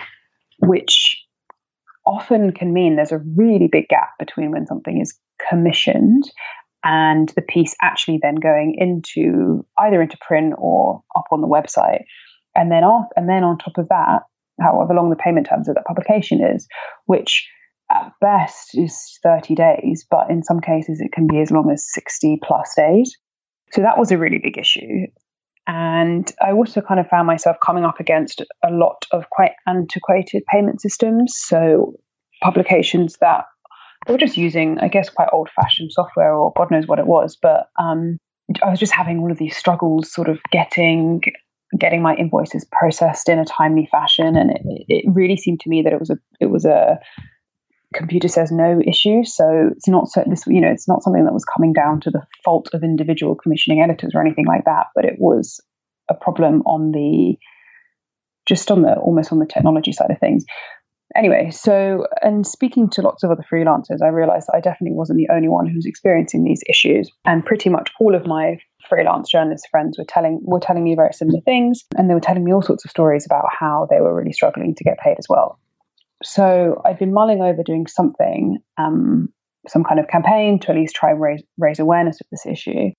which 0.60 1.17
often 2.05 2.51
can 2.51 2.74
mean 2.74 2.96
there's 2.96 3.12
a 3.12 3.22
really 3.36 3.67
big 3.67 3.88
gap 3.88 4.12
between 4.17 4.51
when 4.51 4.65
something 4.65 5.00
is 5.01 5.17
commissioned 5.50 6.24
and 6.84 7.29
the 7.36 7.41
piece 7.41 7.75
actually 7.81 8.19
then 8.22 8.36
going 8.36 8.75
into 8.77 9.65
either 9.77 10.01
into 10.01 10.17
print 10.25 10.53
or 10.58 11.03
up 11.15 11.25
on 11.31 11.41
the 11.41 11.48
website. 11.48 12.03
And 12.55 12.72
then 12.72 12.84
off 12.84 13.08
and 13.15 13.29
then 13.29 13.43
on 13.43 13.58
top 13.58 13.77
of 13.77 13.88
that, 13.89 14.24
however 14.60 14.93
long 14.93 15.10
the 15.10 15.15
payment 15.15 15.48
terms 15.48 15.69
of 15.69 15.75
that 15.75 15.86
publication 15.86 16.43
is, 16.43 16.67
which 17.05 17.48
at 17.91 18.12
best 18.22 18.77
is 18.77 19.19
30 19.24 19.55
days, 19.55 20.05
but 20.10 20.29
in 20.29 20.43
some 20.43 20.60
cases 20.60 21.00
it 21.01 21.12
can 21.12 21.27
be 21.27 21.39
as 21.39 21.51
long 21.51 21.69
as 21.72 21.86
60 21.93 22.39
plus 22.43 22.74
days. 22.75 23.15
So 23.72 23.81
that 23.81 23.98
was 23.98 24.12
a 24.12 24.17
really 24.17 24.39
big 24.41 24.58
issue. 24.58 25.08
And 25.67 26.31
I 26.41 26.51
also 26.51 26.81
kind 26.81 27.00
of 27.00 27.08
found 27.08 27.27
myself 27.27 27.58
coming 27.63 27.86
up 27.86 28.00
against 28.00 28.41
a 28.63 28.72
lot 28.72 29.05
of 29.12 29.29
quite 29.29 29.51
antiquated 29.67 30.43
payment 30.51 30.81
systems. 30.81 31.36
So 31.38 31.93
publications 32.41 33.17
that 33.22 33.46
were 34.08 34.17
just 34.17 34.38
using, 34.38 34.79
I 34.79 34.88
guess, 34.88 35.10
quite 35.10 35.29
old 35.31 35.50
fashioned 35.55 35.91
software 35.91 36.34
or 36.34 36.53
God 36.58 36.72
knows 36.72 36.88
what 36.88 37.00
it 37.00 37.05
was. 37.05 37.38
But 37.39 37.69
um, 37.79 38.17
I 38.63 38.69
was 38.69 38.79
just 38.79 38.93
having 38.93 39.19
all 39.19 39.31
of 39.31 39.38
these 39.38 39.55
struggles 39.55 40.12
sort 40.12 40.29
of 40.29 40.39
getting 40.51 41.22
getting 41.77 42.01
my 42.01 42.15
invoices 42.15 42.65
processed 42.72 43.29
in 43.29 43.38
a 43.38 43.46
timely 43.46 43.88
fashion 43.91 44.36
and 44.36 44.50
it, 44.50 44.86
it 44.88 45.05
really 45.08 45.38
seemed 45.38 45.60
to 45.60 45.69
me 45.69 45.84
that 45.84 45.93
it 45.93 46.00
was 46.00 46.10
a 46.10 46.17
it 46.39 46.48
was 46.48 46.65
a 46.65 46.98
computer 47.93 48.27
says 48.27 48.51
no 48.51 48.79
issue. 48.86 49.24
So 49.24 49.69
it's 49.72 49.88
not 49.88 50.08
so 50.08 50.24
this 50.27 50.43
you 50.48 50.62
know 50.62 50.69
it's 50.69 50.88
not 50.88 51.03
something 51.03 51.25
that 51.25 51.34
was 51.34 51.46
coming 51.46 51.74
down 51.74 52.00
to 52.01 52.12
the 52.12 52.25
fault 52.43 52.69
of 52.74 52.84
individual 52.84 53.36
commissioning 53.36 53.81
editors 53.81 54.12
or 54.13 54.22
anything 54.22 54.46
like 54.46 54.65
that, 54.65 54.88
but 54.96 55.05
it 55.05 55.15
was 55.17 55.60
a 56.10 56.13
problem 56.13 56.62
on 56.65 56.91
the 56.91 57.38
just 58.48 58.72
on 58.72 58.81
the 58.81 58.93
almost 58.96 59.31
on 59.31 59.39
the 59.39 59.46
technology 59.46 59.91
side 59.91 60.12
of 60.12 60.19
things. 60.19 60.46
Anyway, 61.15 61.50
so 61.50 62.05
and 62.22 62.46
speaking 62.46 62.88
to 62.88 63.01
lots 63.01 63.24
of 63.24 63.31
other 63.31 63.46
freelancers, 63.51 64.03
I 64.03 64.10
realized 64.10 64.48
I 64.53 64.60
definitely 64.60 64.96
wasn't 64.96 65.17
the 65.17 65.34
only 65.34 65.48
one 65.48 65.65
who 65.65 65.75
was 65.75 65.88
experiencing 65.88 66.43
these 66.43 66.62
issues, 66.69 67.10
and 67.25 67.43
pretty 67.43 67.69
much 67.69 67.89
all 68.00 68.13
of 68.13 68.27
my 68.27 68.60
freelance 68.88 69.29
journalist 69.29 69.67
friends 69.72 69.98
were 69.98 70.05
telling 70.08 70.39
were 70.43 70.60
telling 70.60 70.84
me 70.84 70.96
very 70.96 71.13
similar 71.13 71.41
things, 71.41 71.84
and 71.98 72.08
they 72.08 72.13
were 72.13 72.19
telling 72.19 72.43
me 72.43 72.53
all 72.53 72.62
sorts 72.62 72.86
of 72.86 72.91
stories 72.91 73.25
about 73.25 73.46
how 73.51 73.88
they 73.89 74.00
were 74.00 74.15
really 74.15 74.34
struggling 74.34 74.75
to 74.75 74.84
get 74.84 75.00
paid 75.00 75.15
as 75.17 75.25
well. 75.27 75.60
So 76.23 76.81
I'd 76.85 76.99
been 76.99 77.13
mulling 77.13 77.41
over 77.41 77.63
doing 77.63 77.88
something, 77.88 78.59
um, 78.77 79.29
some 79.67 79.83
kind 79.83 79.99
of 79.99 80.07
campaign 80.07 80.59
to 80.59 80.71
at 80.71 80.75
least 80.75 80.95
try 80.95 81.11
and 81.11 81.21
raise, 81.21 81.43
raise 81.57 81.79
awareness 81.79 82.19
of 82.19 82.27
this 82.31 82.45
issue. 82.45 82.91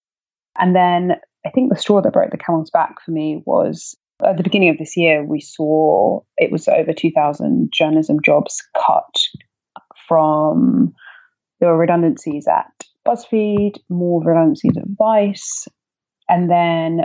And 0.59 0.75
then 0.75 1.17
I 1.47 1.51
think 1.51 1.71
the 1.71 1.79
straw 1.79 2.01
that 2.01 2.13
broke 2.13 2.31
the 2.31 2.39
camel's 2.39 2.71
back 2.71 2.97
for 3.05 3.11
me 3.11 3.43
was 3.47 3.97
at 4.25 4.37
the 4.37 4.43
beginning 4.43 4.69
of 4.69 4.79
this 4.79 4.97
year, 4.97 5.25
we 5.25 5.41
saw 5.41 6.21
it 6.37 6.53
was 6.53 6.69
over 6.69 6.93
2,000 6.93 7.73
journalism 7.73 8.19
jobs 8.25 8.63
cut 8.77 9.15
from 10.07 10.93
there 11.61 11.71
were 11.71 11.79
redundancies 11.79 12.47
at 12.49 12.71
BuzzFeed, 13.07 13.77
more 13.89 14.23
redundancies 14.23 14.77
at 14.77 14.85
Vice, 14.99 15.69
and 16.29 16.51
then 16.51 17.03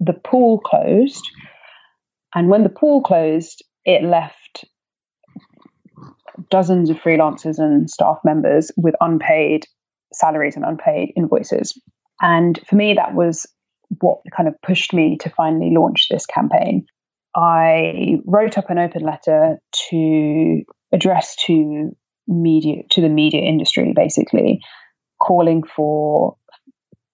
the 0.00 0.12
pool 0.12 0.58
closed. 0.60 1.24
And 2.34 2.48
when 2.48 2.62
the 2.62 2.68
pool 2.68 3.02
closed, 3.02 3.64
it 3.84 4.02
left 4.02 4.45
dozens 6.50 6.90
of 6.90 6.96
freelancers 6.98 7.58
and 7.58 7.90
staff 7.90 8.18
members 8.24 8.70
with 8.76 8.94
unpaid 9.00 9.66
salaries 10.12 10.56
and 10.56 10.64
unpaid 10.64 11.12
invoices. 11.16 11.78
And 12.20 12.58
for 12.66 12.76
me, 12.76 12.94
that 12.94 13.14
was 13.14 13.46
what 14.00 14.18
kind 14.36 14.48
of 14.48 14.54
pushed 14.62 14.92
me 14.92 15.16
to 15.20 15.30
finally 15.30 15.72
launch 15.74 16.06
this 16.10 16.26
campaign. 16.26 16.86
I 17.34 18.18
wrote 18.24 18.56
up 18.56 18.70
an 18.70 18.78
open 18.78 19.02
letter 19.02 19.58
to 19.90 20.62
address 20.92 21.36
to 21.46 21.90
media 22.26 22.82
to 22.90 23.00
the 23.00 23.08
media 23.08 23.42
industry 23.42 23.92
basically 23.94 24.60
calling 25.20 25.62
for 25.62 26.36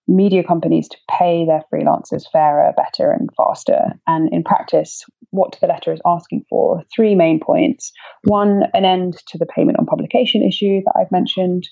media 0.08 0.42
companies 0.42 0.88
to 0.88 0.96
pay 1.10 1.46
their 1.46 1.62
freelancers 1.72 2.24
fairer, 2.32 2.72
better, 2.76 3.10
and 3.10 3.28
faster. 3.36 3.92
And 4.06 4.28
in 4.32 4.42
practice, 4.42 5.04
what 5.30 5.56
the 5.60 5.66
letter 5.66 5.92
is 5.92 6.00
asking 6.04 6.44
for 6.50 6.82
three 6.94 7.14
main 7.14 7.40
points. 7.40 7.92
One, 8.24 8.64
an 8.74 8.84
end 8.84 9.14
to 9.28 9.38
the 9.38 9.46
payment 9.46 9.78
on 9.78 9.86
publication 9.86 10.42
issue 10.42 10.80
that 10.84 10.94
I've 10.98 11.12
mentioned. 11.12 11.68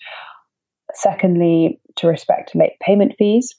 Secondly, 0.95 1.81
to 1.97 2.09
respect 2.09 2.55
late 2.55 2.79
payment 2.81 3.15
fees. 3.19 3.55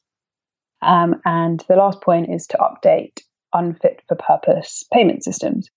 Um, 0.82 1.16
and 1.26 1.64
the 1.70 1.76
last 1.76 2.02
point 2.02 2.34
is 2.34 2.48
to 2.48 2.58
update 2.58 3.22
unfit 3.54 4.02
for 4.08 4.16
purpose 4.16 4.84
payment 4.94 5.24
systems. 5.24 5.70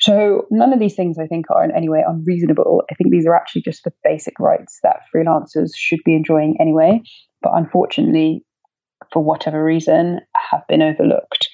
So 0.00 0.46
none 0.50 0.72
of 0.72 0.80
these 0.80 0.96
things 0.96 1.16
I 1.16 1.28
think 1.28 1.46
are 1.50 1.62
in 1.62 1.70
any 1.70 1.88
way 1.88 2.02
unreasonable. 2.04 2.82
I 2.90 2.94
think 2.94 3.12
these 3.12 3.26
are 3.26 3.36
actually 3.36 3.62
just 3.62 3.84
the 3.84 3.92
basic 4.02 4.40
rights 4.40 4.80
that 4.82 5.02
freelancers 5.14 5.70
should 5.76 6.00
be 6.04 6.16
enjoying 6.16 6.56
anyway, 6.60 7.00
but 7.42 7.52
unfortunately, 7.54 8.44
for 9.12 9.22
whatever 9.22 9.62
reason, 9.62 10.20
have 10.50 10.62
been 10.68 10.82
overlooked. 10.82 11.48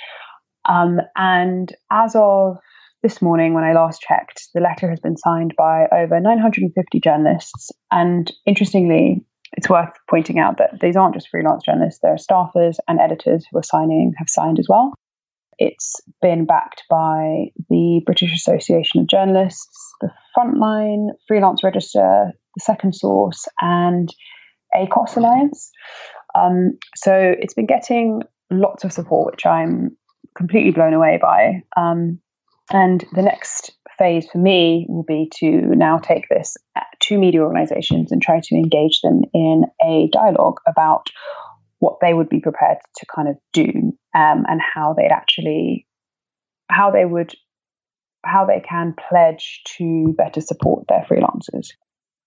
Um, 0.69 1.01
and 1.17 1.75
as 1.91 2.15
of 2.15 2.59
this 3.03 3.23
morning, 3.23 3.55
when 3.55 3.65
I 3.65 3.73
last 3.73 4.01
checked, 4.01 4.49
the 4.55 4.61
letter 4.61 4.91
has 4.91 5.01
been 5.01 5.17
signed 5.17 5.55
by 5.57 5.87
over 5.93 6.19
950 6.21 7.01
journalists. 7.01 7.71
And 7.91 8.31
interestingly, 8.45 9.25
it's 9.53 9.69
worth 9.69 9.93
pointing 10.11 10.39
out 10.39 10.59
that 10.59 10.81
these 10.81 10.97
aren't 10.97 11.15
just 11.15 11.29
freelance 11.29 11.65
journalists, 11.65 12.01
there 12.03 12.13
are 12.13 12.17
staffers 12.17 12.77
and 12.87 13.01
editors 13.01 13.47
who 13.51 13.59
are 13.59 13.63
signing, 13.63 14.13
have 14.19 14.29
signed 14.29 14.59
as 14.59 14.67
well. 14.69 14.93
It's 15.59 16.01
been 16.23 16.45
backed 16.45 16.85
by 16.89 17.47
the 17.69 18.01
British 18.07 18.33
Association 18.35 19.01
of 19.01 19.09
Journalists, 19.09 19.93
the 20.01 20.11
Frontline, 20.37 21.09
Freelance 21.27 21.65
Register, 21.65 22.33
the 22.55 22.61
Second 22.61 22.95
Source, 22.95 23.49
and 23.61 24.15
ACOS 24.75 25.17
Alliance. 25.17 25.71
Um, 26.35 26.79
so 26.97 27.35
it's 27.39 27.55
been 27.55 27.67
getting 27.67 28.23
lots 28.51 28.85
of 28.85 28.93
support, 28.93 29.35
which 29.35 29.47
I'm 29.47 29.97
completely 30.37 30.71
blown 30.71 30.95
away 30.95 31.19
by. 31.21 31.63
Um, 31.77 32.21
and 32.73 33.05
the 33.15 33.23
next 33.23 33.73
phase 33.99 34.29
for 34.31 34.39
me 34.39 34.87
will 34.89 35.05
be 35.05 35.31
to 35.37 35.47
now 35.75 35.99
take 35.99 36.29
this 36.29 36.57
to 37.01 37.19
media 37.19 37.41
organizations 37.41 38.13
and 38.13 38.23
try 38.23 38.41
to 38.43 38.55
engage 38.55 39.01
them 39.03 39.23
in 39.35 39.65
a 39.83 40.09
dialogue 40.13 40.59
about 40.67 41.09
what 41.81 41.99
they 42.01 42.15
would 42.15 42.29
be 42.29 42.41
prepared 42.41 42.79
to 42.97 43.07
kind 43.15 43.29
of 43.29 43.37
do 43.53 43.93
um, 44.15 44.45
and 44.49 44.61
how 44.75 44.95
they'd 44.95 45.13
actually 45.13 45.87
how 46.71 46.91
they 46.91 47.05
would 47.05 47.33
how 48.25 48.45
they 48.45 48.61
can 48.61 48.95
pledge 49.09 49.63
to 49.65 50.15
better 50.19 50.41
support 50.41 50.85
their 50.89 51.07
freelancers 51.09 51.69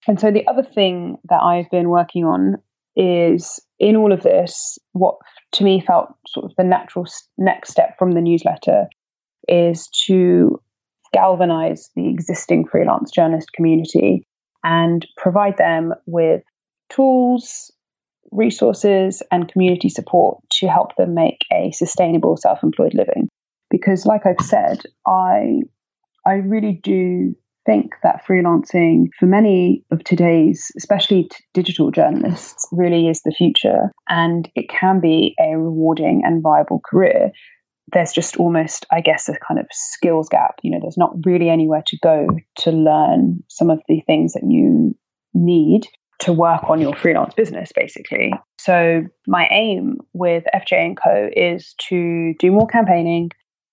and 0.07 0.19
so 0.19 0.31
the 0.31 0.47
other 0.47 0.63
thing 0.63 1.17
that 1.29 1.41
i've 1.41 1.69
been 1.69 1.89
working 1.89 2.23
on 2.23 2.55
is 2.95 3.59
in 3.79 3.95
all 3.95 4.11
of 4.11 4.23
this 4.23 4.77
what 4.93 5.15
to 5.51 5.63
me 5.63 5.81
felt 5.85 6.09
sort 6.27 6.45
of 6.45 6.51
the 6.57 6.63
natural 6.63 7.05
next 7.37 7.71
step 7.71 7.97
from 7.97 8.11
the 8.11 8.21
newsletter 8.21 8.85
is 9.47 9.87
to 10.05 10.59
galvanize 11.13 11.89
the 11.95 12.09
existing 12.09 12.65
freelance 12.65 13.11
journalist 13.11 13.51
community 13.53 14.23
and 14.63 15.07
provide 15.17 15.57
them 15.57 15.93
with 16.05 16.41
tools 16.89 17.71
resources 18.31 19.21
and 19.31 19.51
community 19.51 19.89
support 19.89 20.37
to 20.49 20.67
help 20.67 20.95
them 20.95 21.13
make 21.13 21.39
a 21.51 21.71
sustainable 21.71 22.37
self-employed 22.37 22.93
living. 22.93 23.27
Because 23.69 24.05
like 24.05 24.25
i've 24.25 24.45
said 24.45 24.81
i 25.07 25.61
i 26.25 26.33
really 26.33 26.79
do 26.83 27.35
think 27.65 27.93
that 28.03 28.25
freelancing 28.27 29.07
for 29.19 29.25
many 29.25 29.83
of 29.91 30.03
today's 30.03 30.71
especially 30.77 31.23
t- 31.23 31.43
digital 31.53 31.91
journalists 31.91 32.67
really 32.71 33.07
is 33.07 33.21
the 33.23 33.31
future 33.31 33.91
and 34.09 34.49
it 34.55 34.69
can 34.69 34.99
be 34.99 35.35
a 35.39 35.57
rewarding 35.57 36.21
and 36.25 36.41
viable 36.41 36.81
career 36.89 37.31
there's 37.93 38.11
just 38.11 38.37
almost 38.37 38.85
i 38.91 39.01
guess 39.01 39.29
a 39.29 39.35
kind 39.47 39.59
of 39.59 39.65
skills 39.71 40.29
gap 40.29 40.55
you 40.63 40.71
know 40.71 40.79
there's 40.81 40.97
not 40.97 41.13
really 41.25 41.49
anywhere 41.49 41.83
to 41.85 41.97
go 42.01 42.27
to 42.55 42.71
learn 42.71 43.43
some 43.47 43.69
of 43.69 43.79
the 43.87 44.01
things 44.07 44.33
that 44.33 44.43
you 44.47 44.95
need 45.33 45.87
to 46.21 46.31
work 46.31 46.69
on 46.69 46.79
your 46.79 46.95
freelance 46.95 47.33
business 47.33 47.71
basically. 47.75 48.31
So 48.59 49.03
my 49.27 49.47
aim 49.51 49.97
with 50.13 50.43
FJ 50.55 50.73
and 50.73 50.97
Co 50.97 51.29
is 51.35 51.73
to 51.89 52.33
do 52.39 52.51
more 52.51 52.67
campaigning, 52.67 53.31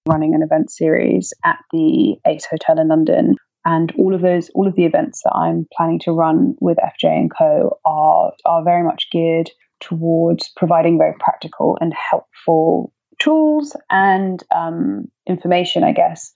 running 0.09 0.35
an 0.35 0.43
event 0.43 0.71
series 0.71 1.33
at 1.45 1.59
the 1.73 2.17
Ace 2.27 2.47
Hotel 2.47 2.81
in 2.81 2.89
London. 2.89 3.37
And 3.65 3.93
all 3.99 4.15
of 4.15 4.23
those, 4.23 4.51
all 4.51 4.67
of 4.67 4.77
the 4.77 4.85
events 4.85 5.23
that 5.25 5.35
I'm 5.35 5.67
planning 5.77 6.01
to 6.05 6.13
run 6.13 6.55
with 6.61 6.79
FJ 6.79 7.05
and 7.05 7.31
Co 7.37 7.79
are 7.85 8.33
are 8.45 8.65
very 8.65 8.83
much 8.83 9.09
geared 9.11 9.51
towards 9.81 10.51
providing 10.57 10.99
very 10.99 11.15
practical 11.21 11.77
and 11.81 11.93
helpful 11.95 12.93
tools 13.19 13.77
and 13.91 14.43
um, 14.55 15.07
information, 15.27 15.85
I 15.85 15.93
guess, 15.93 16.33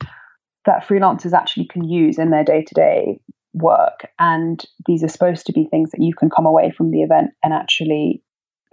that 0.66 0.86
freelancers 0.86 1.32
actually 1.32 1.66
can 1.66 1.84
use 1.88 2.18
in 2.18 2.30
their 2.30 2.44
day 2.44 2.62
to 2.62 2.74
day 2.74 3.20
work. 3.54 4.08
And 4.18 4.64
these 4.86 5.02
are 5.02 5.08
supposed 5.08 5.46
to 5.46 5.52
be 5.52 5.66
things 5.70 5.90
that 5.90 6.02
you 6.02 6.14
can 6.14 6.30
come 6.30 6.46
away 6.46 6.72
from 6.76 6.90
the 6.90 7.02
event 7.02 7.30
and 7.42 7.52
actually 7.52 8.22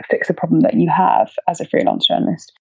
fix 0.10 0.30
a 0.30 0.34
problem 0.34 0.62
that 0.62 0.76
you 0.76 0.90
have 0.90 1.32
as 1.48 1.60
a 1.60 1.68
freelance 1.68 2.08
journalist. 2.08 2.54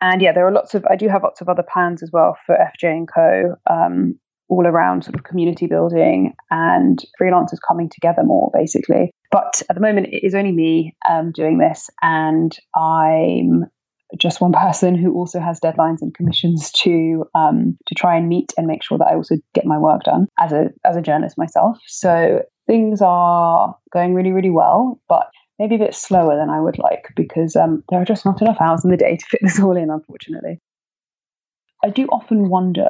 And 0.00 0.20
yeah, 0.20 0.32
there 0.32 0.46
are 0.46 0.52
lots 0.52 0.74
of, 0.74 0.84
I 0.90 0.96
do 0.96 1.08
have 1.08 1.22
lots 1.22 1.40
of 1.40 1.48
other 1.48 1.64
plans 1.64 2.02
as 2.02 2.10
well 2.12 2.36
for 2.46 2.54
FJ 2.56 2.90
and 2.90 3.08
Co. 3.12 3.56
Um, 3.68 4.18
all 4.48 4.66
around 4.66 5.04
sort 5.04 5.14
of 5.14 5.24
community 5.24 5.66
building 5.66 6.34
and 6.50 7.04
freelancers 7.20 7.58
coming 7.66 7.88
together 7.88 8.22
more 8.22 8.50
basically. 8.54 9.10
But 9.32 9.62
at 9.68 9.74
the 9.74 9.82
moment, 9.82 10.08
it 10.08 10.24
is 10.24 10.34
only 10.34 10.52
me 10.52 10.94
um, 11.08 11.32
doing 11.32 11.58
this, 11.58 11.90
and 12.02 12.56
I'm 12.74 13.66
just 14.18 14.40
one 14.40 14.52
person 14.66 14.94
who 14.96 15.14
also 15.14 15.40
has 15.40 15.60
deadlines 15.60 16.00
and 16.00 16.14
commissions 16.14 16.70
to 16.82 17.24
um, 17.34 17.76
to 17.86 17.94
try 17.94 18.16
and 18.16 18.28
meet 18.28 18.52
and 18.56 18.66
make 18.66 18.82
sure 18.82 18.98
that 18.98 19.08
I 19.08 19.14
also 19.14 19.36
get 19.54 19.66
my 19.66 19.78
work 19.78 20.02
done 20.04 20.28
as 20.38 20.52
a 20.52 20.70
as 20.84 20.96
a 20.96 21.02
journalist 21.02 21.38
myself. 21.38 21.78
So 21.86 22.42
things 22.66 23.00
are 23.02 23.76
going 23.92 24.14
really 24.14 24.32
really 24.32 24.50
well, 24.50 25.00
but 25.08 25.28
maybe 25.58 25.74
a 25.74 25.78
bit 25.78 25.94
slower 25.94 26.36
than 26.36 26.50
I 26.50 26.60
would 26.60 26.78
like 26.78 27.08
because 27.16 27.56
um, 27.56 27.82
there 27.88 28.00
are 28.00 28.04
just 28.04 28.24
not 28.24 28.42
enough 28.42 28.60
hours 28.60 28.84
in 28.84 28.90
the 28.90 28.96
day 28.96 29.16
to 29.16 29.26
fit 29.26 29.40
this 29.42 29.60
all 29.60 29.76
in, 29.76 29.90
unfortunately. 29.90 30.60
I 31.84 31.90
do 31.90 32.06
often 32.06 32.48
wonder 32.48 32.88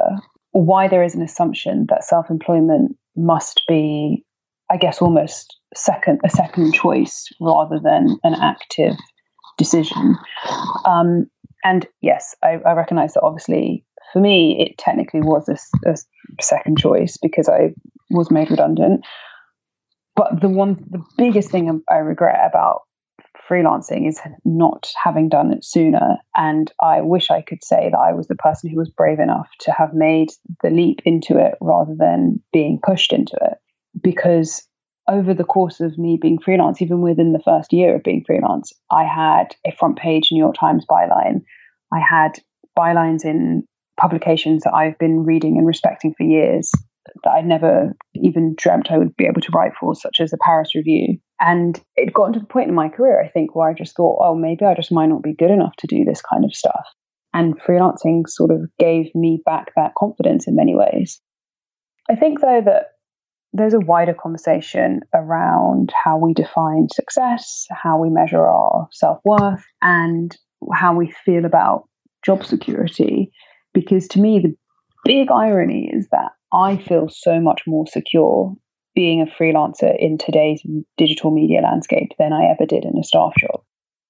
why 0.64 0.88
there 0.88 1.02
is 1.02 1.14
an 1.14 1.22
assumption 1.22 1.86
that 1.88 2.04
self 2.04 2.30
employment 2.30 2.96
must 3.16 3.62
be, 3.68 4.24
I 4.70 4.76
guess, 4.76 5.02
almost 5.02 5.58
second 5.74 6.20
a 6.24 6.30
second 6.30 6.72
choice 6.72 7.26
rather 7.40 7.78
than 7.78 8.18
an 8.24 8.34
active 8.34 8.94
decision. 9.58 10.16
Um, 10.84 11.26
and 11.64 11.86
yes, 12.00 12.34
I, 12.42 12.58
I 12.66 12.72
recognize 12.72 13.14
that 13.14 13.22
obviously 13.22 13.84
for 14.12 14.20
me, 14.20 14.56
it 14.58 14.78
technically 14.78 15.20
was 15.20 15.48
a, 15.48 15.56
a, 15.90 15.96
second 16.40 16.78
choice 16.78 17.18
because 17.20 17.48
I 17.48 17.74
was 18.10 18.30
made 18.30 18.50
redundant. 18.50 19.04
But 20.14 20.40
the 20.40 20.48
one, 20.48 20.82
the 20.90 21.02
biggest 21.18 21.50
thing 21.50 21.82
I 21.90 21.96
regret 21.96 22.48
about 22.48 22.82
freelancing 23.48 24.08
is 24.08 24.20
not 24.44 24.88
having 25.02 25.28
done 25.28 25.52
it 25.52 25.64
sooner. 25.64 26.16
And 26.36 26.72
I 26.82 27.00
wish 27.00 27.30
I 27.30 27.42
could 27.42 27.62
say 27.62 27.88
that 27.90 27.98
I 27.98 28.12
was 28.12 28.26
the 28.26 28.34
person 28.34 28.70
who 28.70 28.76
was 28.76 28.90
brave 28.90 29.20
enough 29.20 29.48
to 29.60 29.72
have 29.72 29.94
made 29.94 30.30
the 30.62 30.70
leap 30.70 31.00
into 31.04 31.38
it 31.38 31.54
rather 31.60 31.94
than 31.96 32.42
being 32.52 32.80
pushed 32.84 33.12
into 33.12 33.36
it. 33.42 33.58
Because 34.02 34.66
over 35.08 35.32
the 35.32 35.44
course 35.44 35.80
of 35.80 35.96
me 35.96 36.18
being 36.20 36.38
freelance, 36.38 36.82
even 36.82 37.00
within 37.00 37.32
the 37.32 37.42
first 37.44 37.72
year 37.72 37.94
of 37.94 38.02
being 38.02 38.24
freelance, 38.26 38.72
I 38.90 39.04
had 39.04 39.54
a 39.64 39.70
front 39.72 39.96
page 39.98 40.28
New 40.30 40.42
York 40.42 40.56
Times 40.58 40.84
byline. 40.90 41.42
I 41.92 42.00
had 42.00 42.32
bylines 42.76 43.24
in 43.24 43.62
publications 43.98 44.64
that 44.64 44.74
I've 44.74 44.98
been 44.98 45.24
reading 45.24 45.56
and 45.56 45.66
respecting 45.66 46.14
for 46.16 46.24
years 46.24 46.70
that 47.22 47.30
I'd 47.30 47.46
never 47.46 47.94
even 48.14 48.54
dreamt 48.56 48.90
I 48.90 48.98
would 48.98 49.16
be 49.16 49.26
able 49.26 49.40
to 49.40 49.52
write 49.54 49.72
for, 49.78 49.94
such 49.94 50.20
as 50.20 50.30
the 50.30 50.38
Paris 50.38 50.74
Review. 50.74 51.18
And 51.40 51.80
it 51.96 52.14
got 52.14 52.32
to 52.32 52.40
the 52.40 52.46
point 52.46 52.68
in 52.68 52.74
my 52.74 52.88
career, 52.88 53.22
I 53.22 53.28
think, 53.28 53.54
where 53.54 53.68
I 53.68 53.74
just 53.74 53.94
thought, 53.96 54.18
oh, 54.22 54.34
maybe 54.34 54.64
I 54.64 54.74
just 54.74 54.92
might 54.92 55.08
not 55.08 55.22
be 55.22 55.34
good 55.34 55.50
enough 55.50 55.76
to 55.78 55.86
do 55.86 56.04
this 56.04 56.22
kind 56.22 56.44
of 56.44 56.54
stuff. 56.54 56.86
And 57.34 57.60
freelancing 57.60 58.22
sort 58.26 58.50
of 58.50 58.62
gave 58.78 59.14
me 59.14 59.42
back 59.44 59.72
that 59.76 59.92
confidence 59.98 60.46
in 60.46 60.56
many 60.56 60.74
ways. 60.74 61.20
I 62.08 62.14
think, 62.14 62.40
though, 62.40 62.62
that 62.64 62.92
there's 63.52 63.74
a 63.74 63.80
wider 63.80 64.14
conversation 64.14 65.00
around 65.14 65.92
how 66.04 66.18
we 66.18 66.32
define 66.32 66.88
success, 66.92 67.66
how 67.70 67.98
we 67.98 68.08
measure 68.08 68.46
our 68.46 68.88
self 68.92 69.18
worth, 69.24 69.64
and 69.82 70.36
how 70.72 70.94
we 70.94 71.12
feel 71.24 71.44
about 71.44 71.84
job 72.24 72.44
security. 72.44 73.30
Because 73.74 74.08
to 74.08 74.20
me, 74.20 74.38
the 74.38 74.54
big 75.04 75.30
irony 75.30 75.90
is 75.92 76.08
that 76.12 76.32
I 76.52 76.78
feel 76.78 77.08
so 77.10 77.40
much 77.40 77.62
more 77.66 77.86
secure 77.86 78.54
being 78.96 79.20
a 79.20 79.26
freelancer 79.40 79.94
in 80.00 80.18
today's 80.18 80.60
digital 80.96 81.30
media 81.30 81.60
landscape 81.60 82.10
than 82.18 82.32
I 82.32 82.46
ever 82.46 82.66
did 82.66 82.84
in 82.84 82.98
a 82.98 83.04
staff 83.04 83.34
job. 83.38 83.62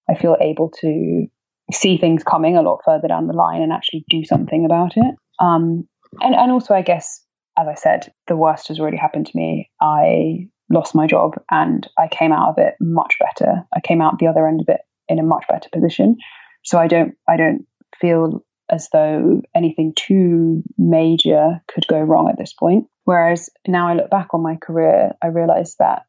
I 0.09 0.15
feel 0.15 0.37
able 0.41 0.71
to 0.81 1.27
see 1.73 1.99
things 1.99 2.23
coming 2.23 2.57
a 2.57 2.63
lot 2.63 2.81
further 2.85 3.09
down 3.09 3.27
the 3.27 3.35
line 3.35 3.61
and 3.61 3.73
actually 3.73 4.05
do 4.09 4.25
something 4.25 4.65
about 4.65 4.97
it. 4.97 5.15
Um, 5.41 5.87
and, 6.21 6.35
and 6.35 6.53
also, 6.53 6.73
I 6.73 6.83
guess, 6.83 7.21
as 7.59 7.67
I 7.69 7.75
said, 7.75 8.13
the 8.29 8.37
worst 8.37 8.69
has 8.69 8.79
already 8.79 8.97
happened 8.97 9.27
to 9.27 9.37
me. 9.37 9.69
I 9.83 10.47
lost 10.71 10.95
my 10.95 11.07
job 11.07 11.35
and 11.51 11.87
I 11.99 12.09
came 12.09 12.33
out 12.33 12.51
of 12.51 12.55
it 12.59 12.75
much 12.81 13.17
better. 13.21 13.65
I 13.75 13.81
came 13.81 14.01
out 14.01 14.19
the 14.19 14.29
other 14.29 14.47
end 14.47 14.61
of 14.61 14.69
it 14.69 14.81
in 15.09 15.19
a 15.19 15.25
much 15.25 15.45
better 15.49 15.69
position. 15.73 16.17
So 16.65 16.79
I 16.79 16.87
don't 16.87 17.15
I 17.29 17.37
don't 17.37 17.65
feel 18.01 18.45
as 18.71 18.89
though 18.93 19.43
anything 19.55 19.93
too 19.97 20.63
major 20.77 21.61
could 21.69 21.87
go 21.87 22.01
wrong 22.01 22.29
at 22.29 22.39
this 22.39 22.53
point. 22.53 22.87
Whereas 23.07 23.49
now 23.69 23.89
I 23.89 23.95
look 23.95 24.11
back 24.11 24.35
on 24.35 24.43
my 24.43 24.57
career, 24.57 25.13
I 25.23 25.29
realize 25.29 25.77
that 25.79 26.03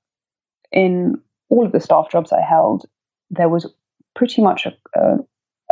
in 0.72 1.22
all 1.50 1.66
of 1.66 1.72
the 1.72 1.80
staff 1.80 2.10
jobs 2.12 2.34
I 2.34 2.42
held, 2.42 2.86
there 3.30 3.50
was 3.50 3.72
pretty 4.16 4.42
much 4.42 4.66
a, 4.66 4.74
a, 5.00 5.18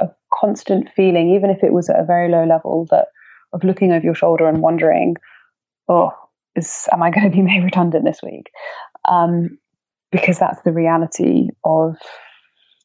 a 0.02 0.10
constant 0.32 0.88
feeling, 0.96 1.32
even 1.32 1.50
if 1.50 1.64
it 1.64 1.74
was 1.74 1.90
at 1.90 2.00
a 2.00 2.06
very 2.06 2.30
low 2.30 2.46
level, 2.46 2.88
that 2.92 3.08
of 3.54 3.64
looking 3.64 3.92
over 3.92 4.06
your 4.06 4.14
shoulder 4.14 4.48
and 4.48 4.62
wondering, 4.62 5.16
oh, 5.90 6.12
is 6.56 6.88
am 6.92 7.02
I 7.02 7.10
going 7.10 7.30
to 7.30 7.36
be 7.36 7.42
made 7.42 7.64
redundant 7.64 8.06
this 8.06 8.20
week? 8.22 8.52
Um, 9.10 9.58
because 10.12 10.38
that's 10.38 10.62
the 10.62 10.72
reality 10.72 11.50
of 11.64 11.98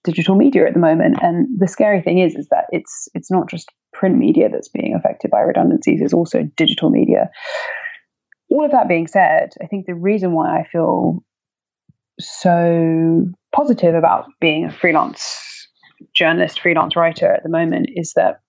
digital 0.02 0.34
media 0.34 0.66
at 0.66 0.72
the 0.72 0.80
moment. 0.80 1.18
And 1.20 1.46
the 1.58 1.68
scary 1.68 2.00
thing 2.00 2.18
is, 2.20 2.34
is 2.34 2.48
that 2.48 2.64
it's 2.70 3.06
it's 3.14 3.30
not 3.30 3.50
just 3.50 3.70
print 3.92 4.16
media 4.16 4.48
that's 4.48 4.68
being 4.68 4.94
affected 4.94 5.30
by 5.30 5.40
redundancies; 5.40 6.00
it's 6.00 6.14
also 6.14 6.48
digital 6.56 6.88
media. 6.88 7.30
All 8.50 8.64
of 8.64 8.72
that 8.72 8.88
being 8.88 9.06
said, 9.06 9.54
I 9.62 9.66
think 9.66 9.86
the 9.86 9.94
reason 9.94 10.32
why 10.32 10.58
I 10.58 10.66
feel 10.70 11.22
so 12.18 13.24
positive 13.54 13.94
about 13.94 14.26
being 14.40 14.64
a 14.64 14.72
freelance 14.72 15.68
journalist, 16.14 16.60
freelance 16.60 16.96
writer 16.96 17.32
at 17.32 17.42
the 17.42 17.48
moment 17.48 17.90
is 17.94 18.12
that 18.14 18.40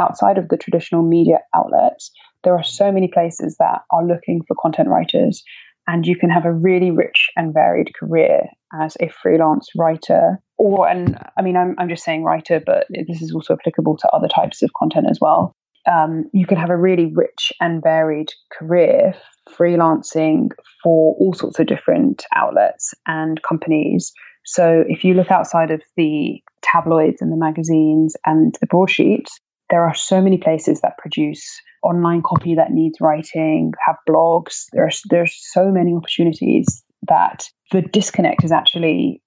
outside 0.00 0.38
of 0.38 0.48
the 0.48 0.56
traditional 0.56 1.02
media 1.02 1.38
outlets, 1.54 2.10
there 2.44 2.54
are 2.54 2.62
so 2.62 2.92
many 2.92 3.08
places 3.08 3.56
that 3.58 3.82
are 3.90 4.06
looking 4.06 4.42
for 4.46 4.56
content 4.60 4.88
writers, 4.88 5.42
and 5.86 6.06
you 6.06 6.16
can 6.16 6.30
have 6.30 6.44
a 6.44 6.52
really 6.52 6.90
rich 6.90 7.28
and 7.36 7.52
varied 7.52 7.94
career 7.94 8.46
as 8.80 8.96
a 9.00 9.08
freelance 9.08 9.68
writer. 9.76 10.40
Or, 10.58 10.88
and 10.88 11.18
I 11.36 11.42
mean, 11.42 11.56
I'm, 11.56 11.74
I'm 11.78 11.88
just 11.88 12.04
saying 12.04 12.22
writer, 12.22 12.60
but 12.64 12.86
this 13.08 13.20
is 13.22 13.32
also 13.34 13.54
applicable 13.54 13.96
to 13.98 14.08
other 14.12 14.28
types 14.28 14.62
of 14.62 14.70
content 14.78 15.06
as 15.10 15.18
well. 15.20 15.54
Um, 15.90 16.24
you 16.32 16.46
can 16.46 16.56
have 16.56 16.70
a 16.70 16.76
really 16.76 17.12
rich 17.14 17.52
and 17.60 17.82
varied 17.82 18.30
career 18.52 19.14
freelancing 19.50 20.50
for 20.82 21.14
all 21.18 21.34
sorts 21.34 21.58
of 21.58 21.66
different 21.66 22.24
outlets 22.34 22.94
and 23.06 23.42
companies. 23.42 24.12
So 24.44 24.84
if 24.88 25.04
you 25.04 25.14
look 25.14 25.30
outside 25.30 25.70
of 25.70 25.82
the 25.96 26.40
tabloids 26.62 27.20
and 27.20 27.32
the 27.32 27.36
magazines 27.36 28.16
and 28.26 28.54
the 28.60 28.66
broadsheets, 28.66 29.38
there 29.70 29.82
are 29.82 29.94
so 29.94 30.20
many 30.20 30.38
places 30.38 30.80
that 30.80 30.98
produce 30.98 31.60
online 31.82 32.22
copy 32.22 32.54
that 32.54 32.72
needs 32.72 32.98
writing, 33.00 33.72
have 33.86 33.96
blogs. 34.08 34.64
There's 34.72 35.02
there's 35.10 35.34
so 35.52 35.70
many 35.70 35.94
opportunities 35.94 36.82
that 37.08 37.48
the 37.72 37.82
disconnect 37.82 38.44
is 38.44 38.52
actually 38.52 39.22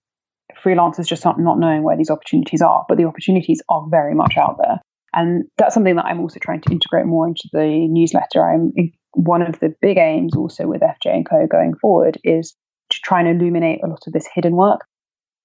freelancers 0.63 1.08
just 1.08 1.26
not, 1.26 1.39
not 1.39 1.60
knowing 1.60 1.84
where 1.84 1.98
these 1.98 2.10
opportunities 2.10 2.62
are, 2.62 2.86
but 2.88 2.98
the 2.98 3.06
opportunities 3.06 3.62
are 3.70 3.86
very 3.89 4.15
much 4.15 4.38
out 4.38 4.58
there. 4.60 4.80
And 5.17 5.45
that's 5.58 5.73
something 5.73 5.95
that 5.95 6.06
I'm 6.06 6.19
also 6.19 6.39
trying 6.39 6.62
to 6.62 6.71
integrate 6.71 7.08
more 7.08 7.27
into 7.27 7.49
the 7.51 7.88
newsletter. 7.89 8.47
I'm 8.47 8.71
one 9.13 9.41
of 9.41 9.60
the 9.60 9.73
big 9.82 9.97
aims 9.97 10.36
also 10.36 10.67
with 10.67 10.82
FJ 10.82 11.08
and 11.08 11.27
Co 11.27 11.47
going 11.47 11.73
forward 11.82 12.19
is 12.23 12.56
to 12.91 12.99
try 13.03 13.21
and 13.21 13.27
illuminate 13.27 13.80
a 13.84 13.88
lot 13.88 14.03
of 14.06 14.13
this 14.13 14.27
hidden 14.32 14.56
work. 14.56 14.82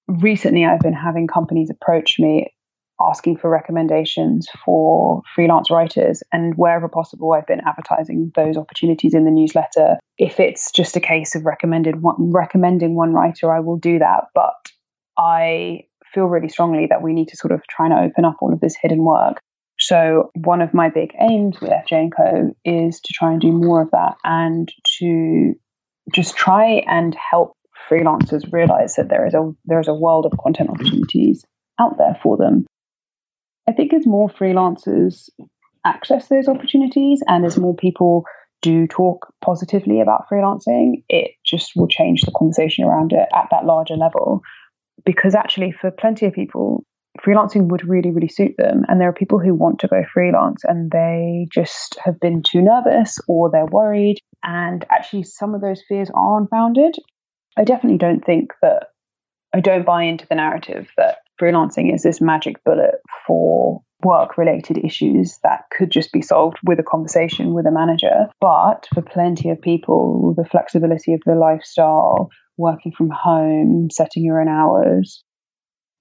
Recently, 0.07 0.63
I've 0.63 0.81
been 0.81 0.93
having 0.93 1.25
companies 1.25 1.71
approach 1.71 2.17
me 2.19 2.53
asking 3.01 3.37
for 3.37 3.49
recommendations 3.49 4.47
for 4.63 5.23
freelance 5.33 5.71
writers. 5.71 6.21
And 6.31 6.53
wherever 6.55 6.87
possible, 6.87 7.33
I've 7.33 7.47
been 7.47 7.61
advertising 7.67 8.31
those 8.35 8.57
opportunities 8.57 9.15
in 9.15 9.25
the 9.25 9.31
newsletter. 9.31 9.97
If 10.19 10.39
it's 10.39 10.71
just 10.71 10.95
a 10.95 11.01
case 11.01 11.33
of 11.33 11.45
recommended 11.45 12.03
one, 12.03 12.31
recommending 12.31 12.95
one 12.95 13.13
writer, 13.13 13.51
I 13.51 13.59
will 13.59 13.77
do 13.77 13.97
that. 13.97 14.25
But 14.35 14.53
I 15.17 15.85
feel 16.13 16.25
really 16.25 16.49
strongly 16.49 16.85
that 16.91 17.01
we 17.01 17.13
need 17.13 17.29
to 17.29 17.37
sort 17.37 17.51
of 17.51 17.65
try 17.67 17.87
and 17.87 17.95
open 17.95 18.23
up 18.23 18.35
all 18.39 18.53
of 18.53 18.59
this 18.59 18.75
hidden 18.79 19.03
work. 19.03 19.39
So 19.83 20.31
one 20.35 20.61
of 20.61 20.73
my 20.73 20.89
big 20.89 21.13
aims 21.19 21.59
with 21.59 21.69
FJ 21.69 21.91
and 21.91 22.15
Co 22.15 22.55
is 22.63 23.01
to 23.01 23.13
try 23.13 23.33
and 23.33 23.41
do 23.41 23.51
more 23.51 23.81
of 23.81 23.91
that 23.91 24.15
and 24.23 24.71
to 24.99 25.53
just 26.13 26.37
try 26.37 26.83
and 26.87 27.13
help 27.15 27.57
freelancers 27.91 28.49
realize 28.53 28.95
that 28.95 29.09
there 29.09 29.27
is 29.27 29.33
a 29.33 29.51
there 29.65 29.81
is 29.81 29.89
a 29.89 29.93
world 29.93 30.25
of 30.25 30.39
content 30.41 30.69
opportunities 30.69 31.43
out 31.81 31.97
there 31.97 32.17
for 32.23 32.37
them 32.37 32.65
I 33.67 33.73
think 33.73 33.93
as 33.93 34.05
more 34.05 34.29
freelancers 34.29 35.29
access 35.85 36.29
those 36.29 36.47
opportunities 36.47 37.21
and 37.27 37.45
as 37.45 37.57
more 37.57 37.75
people 37.75 38.23
do 38.61 38.87
talk 38.87 39.33
positively 39.43 39.99
about 39.99 40.25
freelancing, 40.31 41.03
it 41.09 41.31
just 41.45 41.73
will 41.75 41.87
change 41.87 42.21
the 42.21 42.31
conversation 42.31 42.85
around 42.85 43.11
it 43.11 43.27
at 43.35 43.47
that 43.51 43.65
larger 43.65 43.95
level. 43.95 44.41
Because 45.05 45.35
actually, 45.35 45.73
for 45.73 45.91
plenty 45.91 46.25
of 46.25 46.33
people, 46.33 46.85
freelancing 47.21 47.67
would 47.69 47.87
really, 47.87 48.11
really 48.11 48.27
suit 48.27 48.55
them. 48.57 48.83
And 48.87 48.99
there 48.99 49.09
are 49.09 49.13
people 49.13 49.39
who 49.39 49.53
want 49.53 49.79
to 49.79 49.87
go 49.87 50.03
freelance 50.13 50.63
and 50.63 50.91
they 50.91 51.47
just 51.51 51.97
have 52.03 52.19
been 52.19 52.41
too 52.41 52.61
nervous 52.61 53.19
or 53.27 53.49
they're 53.51 53.65
worried. 53.65 54.17
And 54.43 54.85
actually, 54.89 55.23
some 55.23 55.53
of 55.53 55.61
those 55.61 55.83
fears 55.87 56.09
are 56.13 56.39
unfounded. 56.39 56.95
I 57.57 57.63
definitely 57.63 57.99
don't 57.99 58.25
think 58.25 58.51
that 58.61 58.87
I 59.53 59.59
don't 59.59 59.85
buy 59.85 60.03
into 60.03 60.25
the 60.27 60.35
narrative 60.35 60.89
that 60.97 61.17
freelancing 61.39 61.93
is 61.93 62.01
this 62.01 62.19
magic 62.19 62.63
bullet 62.63 62.95
for 63.27 63.81
work 64.03 64.37
related 64.37 64.83
issues 64.83 65.39
that 65.43 65.61
could 65.75 65.91
just 65.91 66.11
be 66.11 66.21
solved 66.21 66.57
with 66.65 66.79
a 66.79 66.83
conversation 66.83 67.53
with 67.53 67.65
a 67.65 67.71
manager. 67.71 68.27
But 68.41 68.87
for 68.93 69.01
plenty 69.01 69.49
of 69.49 69.61
people, 69.61 70.33
the 70.35 70.45
flexibility 70.45 71.13
of 71.13 71.21
the 71.25 71.35
lifestyle, 71.35 72.29
working 72.57 72.91
from 72.91 73.09
home, 73.11 73.89
setting 73.91 74.25
your 74.25 74.41
own 74.41 74.49
hours, 74.49 75.23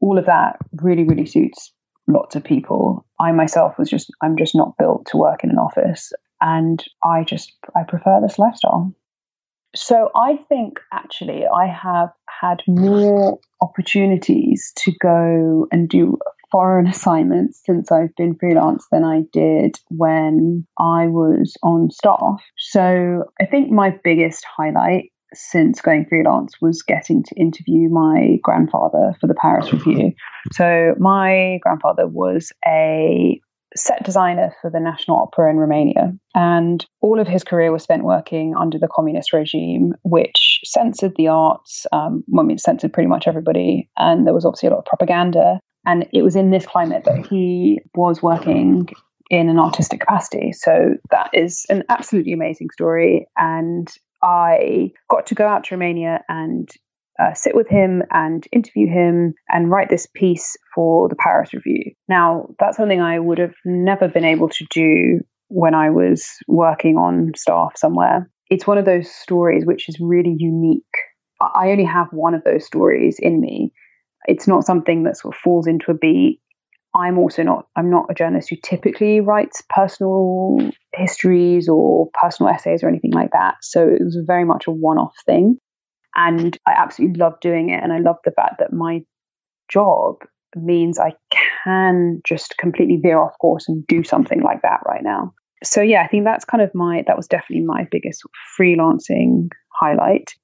all 0.02 0.18
of 0.18 0.26
that 0.26 0.58
really, 0.82 1.04
really 1.04 1.24
suits 1.24 1.72
lots 2.08 2.36
of 2.36 2.44
people. 2.44 3.06
I 3.20 3.32
myself 3.32 3.78
was 3.78 3.88
just, 3.88 4.10
I'm 4.22 4.36
just 4.36 4.54
not 4.54 4.76
built 4.76 5.06
to 5.06 5.16
work 5.16 5.44
in 5.44 5.50
an 5.50 5.58
office. 5.58 6.12
And 6.40 6.84
I 7.04 7.24
just, 7.24 7.52
I 7.76 7.84
prefer 7.88 8.20
this 8.20 8.38
lifestyle. 8.38 8.92
So 9.74 10.10
I 10.14 10.38
think 10.48 10.80
actually 10.92 11.44
I 11.46 11.66
have 11.66 12.10
had 12.28 12.60
more 12.66 13.38
opportunities 13.62 14.72
to 14.78 14.92
go 15.00 15.66
and 15.70 15.88
do 15.88 16.18
foreign 16.50 16.86
assignments 16.88 17.62
since 17.64 17.90
I've 17.90 18.14
been 18.16 18.34
freelance 18.34 18.84
than 18.90 19.04
I 19.04 19.22
did 19.32 19.76
when 19.88 20.66
I 20.78 21.06
was 21.06 21.54
on 21.62 21.90
staff. 21.90 22.42
So 22.58 23.24
I 23.40 23.46
think 23.46 23.70
my 23.70 23.96
biggest 24.02 24.44
highlight 24.44 25.11
since 25.34 25.80
going 25.80 26.06
freelance 26.06 26.54
was 26.60 26.82
getting 26.82 27.22
to 27.24 27.34
interview 27.36 27.88
my 27.88 28.38
grandfather 28.42 29.14
for 29.20 29.26
the 29.26 29.34
Paris 29.34 29.72
Review. 29.72 30.12
So 30.52 30.94
my 30.98 31.58
grandfather 31.62 32.06
was 32.06 32.52
a 32.66 33.40
set 33.76 34.04
designer 34.04 34.54
for 34.60 34.70
the 34.70 34.80
National 34.80 35.18
Opera 35.18 35.50
in 35.50 35.56
Romania. 35.56 36.12
And 36.34 36.84
all 37.00 37.18
of 37.18 37.26
his 37.26 37.44
career 37.44 37.72
was 37.72 37.82
spent 37.82 38.04
working 38.04 38.54
under 38.54 38.78
the 38.78 38.88
communist 38.88 39.32
regime, 39.32 39.94
which 40.02 40.60
censored 40.64 41.14
the 41.16 41.28
arts. 41.28 41.86
Um, 41.92 42.22
well, 42.28 42.44
I 42.44 42.46
mean, 42.46 42.58
censored 42.58 42.92
pretty 42.92 43.08
much 43.08 43.26
everybody. 43.26 43.88
And 43.96 44.26
there 44.26 44.34
was 44.34 44.44
obviously 44.44 44.68
a 44.68 44.72
lot 44.72 44.80
of 44.80 44.84
propaganda. 44.84 45.60
And 45.86 46.06
it 46.12 46.22
was 46.22 46.36
in 46.36 46.50
this 46.50 46.66
climate 46.66 47.04
that 47.04 47.26
he 47.26 47.80
was 47.94 48.22
working 48.22 48.88
in 49.30 49.48
an 49.48 49.58
artistic 49.58 50.00
capacity. 50.00 50.52
So 50.52 50.94
that 51.10 51.30
is 51.32 51.64
an 51.70 51.82
absolutely 51.88 52.32
amazing 52.32 52.68
story. 52.70 53.26
And 53.36 53.88
I 54.22 54.92
got 55.10 55.26
to 55.26 55.34
go 55.34 55.46
out 55.46 55.64
to 55.64 55.74
Romania 55.74 56.22
and 56.28 56.68
uh, 57.20 57.34
sit 57.34 57.54
with 57.54 57.68
him 57.68 58.02
and 58.10 58.46
interview 58.52 58.88
him 58.88 59.34
and 59.48 59.70
write 59.70 59.90
this 59.90 60.06
piece 60.14 60.56
for 60.74 61.08
the 61.08 61.16
Paris 61.16 61.52
Review. 61.52 61.92
Now, 62.08 62.46
that's 62.58 62.76
something 62.76 63.00
I 63.00 63.18
would 63.18 63.38
have 63.38 63.54
never 63.64 64.08
been 64.08 64.24
able 64.24 64.48
to 64.48 64.66
do 64.70 65.20
when 65.48 65.74
I 65.74 65.90
was 65.90 66.26
working 66.48 66.96
on 66.96 67.32
staff 67.36 67.72
somewhere. 67.76 68.30
It's 68.50 68.66
one 68.66 68.78
of 68.78 68.84
those 68.84 69.10
stories 69.10 69.66
which 69.66 69.88
is 69.88 69.98
really 70.00 70.34
unique. 70.38 70.82
I 71.40 71.70
only 71.70 71.84
have 71.84 72.08
one 72.12 72.34
of 72.34 72.44
those 72.44 72.64
stories 72.64 73.16
in 73.18 73.40
me. 73.40 73.72
It's 74.26 74.46
not 74.46 74.64
something 74.64 75.02
that 75.02 75.16
sort 75.16 75.34
of 75.34 75.40
falls 75.40 75.66
into 75.66 75.90
a 75.90 75.94
beat. 75.94 76.40
I'm 76.94 77.18
also 77.18 77.42
not 77.42 77.66
I'm 77.76 77.90
not 77.90 78.06
a 78.10 78.14
journalist 78.14 78.50
who 78.50 78.56
typically 78.62 79.20
writes 79.20 79.62
personal 79.70 80.58
histories 80.94 81.68
or 81.68 82.08
personal 82.20 82.52
essays 82.52 82.82
or 82.82 82.88
anything 82.88 83.12
like 83.12 83.30
that. 83.32 83.56
So 83.62 83.86
it 83.88 84.02
was 84.02 84.18
very 84.26 84.44
much 84.44 84.66
a 84.66 84.72
one-off 84.72 85.14
thing. 85.24 85.56
And 86.14 86.58
I 86.66 86.72
absolutely 86.76 87.18
love 87.18 87.40
doing 87.40 87.70
it. 87.70 87.82
And 87.82 87.92
I 87.92 87.98
love 87.98 88.16
the 88.24 88.32
fact 88.32 88.56
that 88.58 88.72
my 88.72 89.00
job 89.70 90.16
means 90.54 90.98
I 90.98 91.14
can 91.64 92.20
just 92.26 92.58
completely 92.58 92.98
veer 93.02 93.18
off 93.18 93.32
course 93.40 93.66
and 93.68 93.86
do 93.86 94.04
something 94.04 94.42
like 94.42 94.60
that 94.62 94.80
right 94.86 95.02
now. 95.02 95.32
So 95.64 95.80
yeah, 95.80 96.02
I 96.02 96.08
think 96.08 96.24
that's 96.24 96.44
kind 96.44 96.62
of 96.62 96.70
my 96.74 97.04
that 97.06 97.16
was 97.16 97.26
definitely 97.26 97.64
my 97.64 97.86
biggest 97.90 98.22
freelancing 98.58 99.48
highlight. 99.80 100.34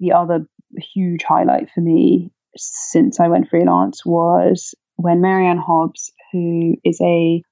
The 0.00 0.12
other 0.12 0.46
huge 0.94 1.22
highlight 1.22 1.70
for 1.72 1.80
me 1.80 2.32
since 2.56 3.20
I 3.20 3.28
went 3.28 3.48
freelance 3.48 4.04
was 4.04 4.74
when 4.96 5.20
Mary 5.20 5.46
Anne 5.46 5.58
Hobbs, 5.58 6.12
who 6.32 6.74
is 6.84 7.00
a 7.00 7.42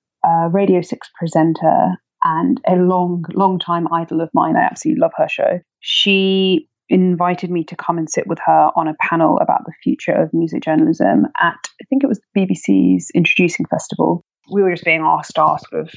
Radio 0.50 0.82
6 0.82 1.08
presenter 1.18 1.96
and 2.22 2.60
a 2.68 2.76
long, 2.76 3.24
long 3.32 3.58
time 3.58 3.92
idol 3.92 4.20
of 4.20 4.30
mine, 4.34 4.56
I 4.56 4.62
absolutely 4.62 5.00
love 5.00 5.12
her 5.16 5.28
show. 5.28 5.60
She 5.80 6.68
invited 6.88 7.50
me 7.50 7.64
to 7.64 7.76
come 7.76 7.98
and 7.98 8.10
sit 8.10 8.26
with 8.26 8.38
her 8.44 8.70
on 8.74 8.88
a 8.88 8.96
panel 9.00 9.38
about 9.38 9.64
the 9.64 9.72
future 9.82 10.12
of 10.12 10.34
music 10.34 10.62
journalism 10.62 11.26
at, 11.40 11.68
I 11.80 11.84
think 11.88 12.02
it 12.02 12.08
was 12.08 12.20
the 12.34 12.40
BBC's 12.40 13.10
Introducing 13.14 13.64
Festival. 13.66 14.24
We 14.50 14.62
were 14.62 14.72
just 14.72 14.84
being 14.84 15.02
asked 15.02 15.38
our 15.38 15.58
sort 15.70 15.82
of 15.82 15.94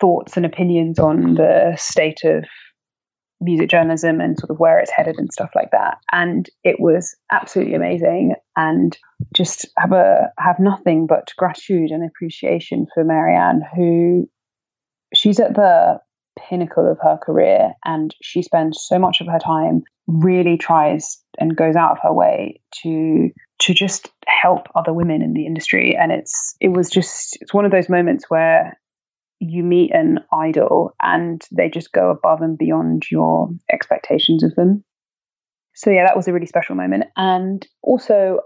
thoughts 0.00 0.36
and 0.36 0.44
opinions 0.44 0.98
on 0.98 1.34
the 1.34 1.74
state 1.78 2.24
of 2.24 2.44
music 3.40 3.68
journalism 3.68 4.20
and 4.20 4.38
sort 4.38 4.50
of 4.50 4.58
where 4.58 4.78
it's 4.78 4.90
headed 4.90 5.16
and 5.18 5.32
stuff 5.32 5.50
like 5.54 5.70
that. 5.70 5.98
And 6.12 6.48
it 6.64 6.80
was 6.80 7.14
absolutely 7.30 7.74
amazing 7.74 8.34
and 8.56 8.96
just 9.34 9.66
have 9.78 9.92
a 9.92 10.30
have 10.38 10.58
nothing 10.58 11.06
but 11.06 11.32
gratitude 11.36 11.90
and 11.90 12.04
appreciation 12.04 12.86
for 12.94 13.04
Mary 13.04 13.36
Anne 13.36 13.62
who 13.74 14.28
she's 15.14 15.40
at 15.40 15.54
the 15.54 16.00
pinnacle 16.38 16.90
of 16.90 16.98
her 17.02 17.16
career 17.16 17.72
and 17.84 18.14
she 18.22 18.42
spends 18.42 18.80
so 18.82 18.98
much 18.98 19.20
of 19.20 19.26
her 19.26 19.38
time 19.38 19.82
really 20.06 20.56
tries 20.56 21.18
and 21.38 21.56
goes 21.56 21.76
out 21.76 21.92
of 21.92 21.98
her 22.02 22.12
way 22.12 22.60
to 22.82 23.30
to 23.58 23.72
just 23.72 24.10
help 24.26 24.66
other 24.74 24.92
women 24.92 25.22
in 25.22 25.32
the 25.32 25.46
industry 25.46 25.96
and 25.96 26.12
it's 26.12 26.54
it 26.60 26.68
was 26.68 26.90
just 26.90 27.38
it's 27.40 27.54
one 27.54 27.64
of 27.64 27.70
those 27.70 27.88
moments 27.88 28.26
where 28.28 28.78
you 29.40 29.62
meet 29.62 29.92
an 29.92 30.18
idol 30.32 30.94
and 31.02 31.42
they 31.52 31.68
just 31.68 31.92
go 31.92 32.10
above 32.10 32.40
and 32.40 32.56
beyond 32.56 33.04
your 33.10 33.48
expectations 33.72 34.42
of 34.42 34.54
them 34.54 34.82
so 35.74 35.90
yeah 35.90 36.04
that 36.04 36.16
was 36.16 36.26
a 36.26 36.32
really 36.32 36.46
special 36.46 36.74
moment 36.74 37.04
and 37.16 37.66
also 37.82 38.40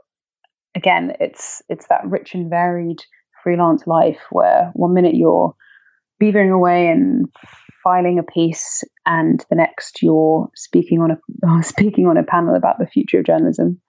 again 0.74 1.12
it's 1.20 1.62
it's 1.68 1.86
that 1.88 2.04
rich 2.04 2.34
and 2.34 2.50
varied 2.50 2.98
freelance 3.42 3.86
life 3.86 4.20
where 4.30 4.70
one 4.74 4.94
minute 4.94 5.14
you're 5.14 5.54
beavering 6.20 6.52
away 6.52 6.88
and 6.88 7.26
filing 7.82 8.18
a 8.18 8.22
piece 8.22 8.84
and 9.06 9.44
the 9.48 9.56
next 9.56 10.02
you're 10.02 10.48
speaking 10.54 11.00
on 11.00 11.10
a 11.10 11.62
speaking 11.62 12.06
on 12.06 12.16
a 12.16 12.22
panel 12.22 12.54
about 12.54 12.78
the 12.78 12.86
future 12.86 13.20
of 13.20 13.26
journalism. 13.26 13.80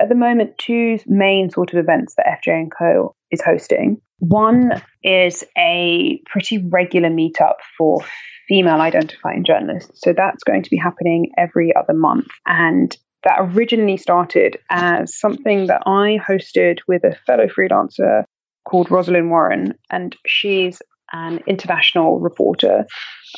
At 0.00 0.08
the 0.08 0.14
moment, 0.14 0.58
two 0.58 0.98
main 1.06 1.50
sort 1.50 1.72
of 1.72 1.78
events 1.78 2.14
that 2.16 2.26
FJ 2.26 2.52
and 2.52 2.72
Co 2.76 3.14
is 3.30 3.42
hosting. 3.42 4.00
One 4.18 4.82
is 5.02 5.44
a 5.58 6.20
pretty 6.26 6.58
regular 6.68 7.10
meetup 7.10 7.56
for 7.76 8.00
female 8.48 8.80
identifying 8.80 9.44
journalists. 9.44 10.00
So 10.02 10.12
that's 10.12 10.44
going 10.44 10.62
to 10.62 10.70
be 10.70 10.76
happening 10.76 11.30
every 11.38 11.72
other 11.76 11.94
month. 11.94 12.28
And 12.46 12.96
that 13.24 13.38
originally 13.40 13.96
started 13.96 14.58
as 14.70 15.18
something 15.18 15.66
that 15.66 15.82
I 15.86 16.18
hosted 16.26 16.78
with 16.86 17.04
a 17.04 17.16
fellow 17.26 17.46
freelancer 17.46 18.24
called 18.68 18.90
Rosalind 18.90 19.30
Warren. 19.30 19.74
And 19.90 20.14
she's 20.26 20.80
an 21.14 21.40
international 21.46 22.18
reporter. 22.20 22.86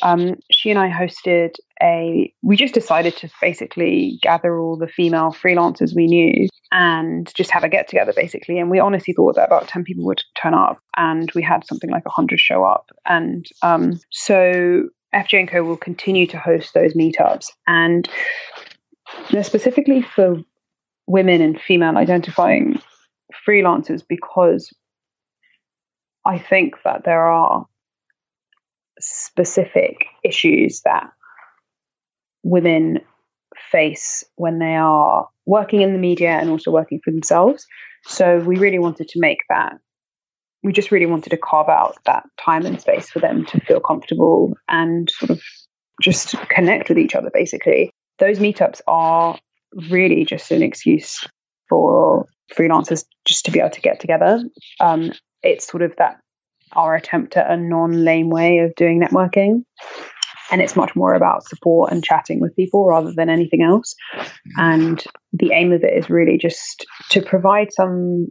Um, 0.01 0.35
she 0.51 0.69
and 0.69 0.79
I 0.79 0.89
hosted 0.89 1.55
a, 1.81 2.33
we 2.41 2.57
just 2.57 2.73
decided 2.73 3.15
to 3.17 3.29
basically 3.39 4.19
gather 4.21 4.59
all 4.59 4.77
the 4.77 4.87
female 4.87 5.31
freelancers 5.31 5.95
we 5.95 6.07
knew 6.07 6.47
and 6.71 7.31
just 7.35 7.51
have 7.51 7.63
a 7.63 7.69
get 7.69 7.87
together 7.87 8.13
basically. 8.15 8.57
And 8.59 8.69
we 8.69 8.79
honestly 8.79 9.13
thought 9.13 9.35
that 9.35 9.47
about 9.47 9.67
10 9.67 9.83
people 9.83 10.03
would 10.05 10.21
turn 10.41 10.53
up 10.53 10.79
and 10.97 11.31
we 11.35 11.41
had 11.41 11.65
something 11.65 11.89
like 11.89 12.05
100 12.05 12.39
show 12.39 12.63
up. 12.65 12.89
And 13.05 13.45
um, 13.61 13.99
so 14.11 14.89
FJ 15.13 15.47
& 15.47 15.49
Co 15.49 15.63
will 15.63 15.77
continue 15.77 16.27
to 16.27 16.37
host 16.37 16.73
those 16.73 16.93
meetups. 16.93 17.47
And 17.67 18.09
they're 19.31 19.43
specifically 19.43 20.01
for 20.01 20.41
women 21.05 21.41
and 21.41 21.61
female 21.61 21.97
identifying 21.97 22.81
freelancers 23.47 24.03
because 24.07 24.73
I 26.27 26.37
think 26.37 26.75
that 26.83 27.03
there 27.05 27.25
are 27.25 27.65
specific 28.99 30.05
issues 30.23 30.81
that 30.83 31.09
women 32.43 32.99
face 33.71 34.23
when 34.35 34.59
they 34.59 34.75
are 34.75 35.27
working 35.45 35.81
in 35.81 35.93
the 35.93 35.99
media 35.99 36.31
and 36.31 36.49
also 36.49 36.69
working 36.69 36.99
for 37.03 37.11
themselves. 37.11 37.65
So 38.03 38.39
we 38.39 38.57
really 38.57 38.79
wanted 38.79 39.07
to 39.09 39.19
make 39.19 39.39
that. 39.49 39.77
We 40.63 40.73
just 40.73 40.91
really 40.91 41.05
wanted 41.05 41.29
to 41.29 41.37
carve 41.37 41.69
out 41.69 41.95
that 42.05 42.23
time 42.43 42.65
and 42.65 42.81
space 42.81 43.09
for 43.09 43.19
them 43.19 43.45
to 43.45 43.61
feel 43.61 43.79
comfortable 43.79 44.53
and 44.67 45.09
sort 45.09 45.29
of 45.29 45.41
just 46.01 46.35
connect 46.49 46.89
with 46.89 46.97
each 46.97 47.15
other, 47.15 47.31
basically. 47.33 47.89
Those 48.19 48.39
meetups 48.39 48.81
are 48.87 49.39
really 49.89 50.25
just 50.25 50.51
an 50.51 50.61
excuse 50.61 51.25
for 51.69 52.25
freelancers 52.53 53.05
just 53.25 53.45
to 53.45 53.51
be 53.51 53.59
able 53.59 53.69
to 53.69 53.81
get 53.81 53.99
together. 53.99 54.43
Um, 54.79 55.11
it's 55.47 55.67
sort 55.67 55.83
of 55.83 55.93
that 55.97 56.19
our 56.73 56.95
attempt 56.95 57.37
at 57.37 57.49
a 57.49 57.57
non 57.57 58.03
lame 58.03 58.29
way 58.29 58.59
of 58.59 58.75
doing 58.75 59.01
networking. 59.01 59.63
And 60.49 60.61
it's 60.61 60.77
much 60.77 60.95
more 60.95 61.13
about 61.13 61.45
support 61.45 61.91
and 61.91 62.03
chatting 62.03 62.39
with 62.39 62.55
people 62.55 62.87
rather 62.87 63.11
than 63.11 63.29
anything 63.29 63.63
else. 63.63 63.93
And 64.57 65.03
the 65.33 65.51
aim 65.51 65.73
of 65.73 65.83
it 65.83 65.93
is 65.93 66.09
really 66.09 66.37
just 66.37 66.85
to 67.09 67.21
provide 67.21 67.73
some 67.73 68.27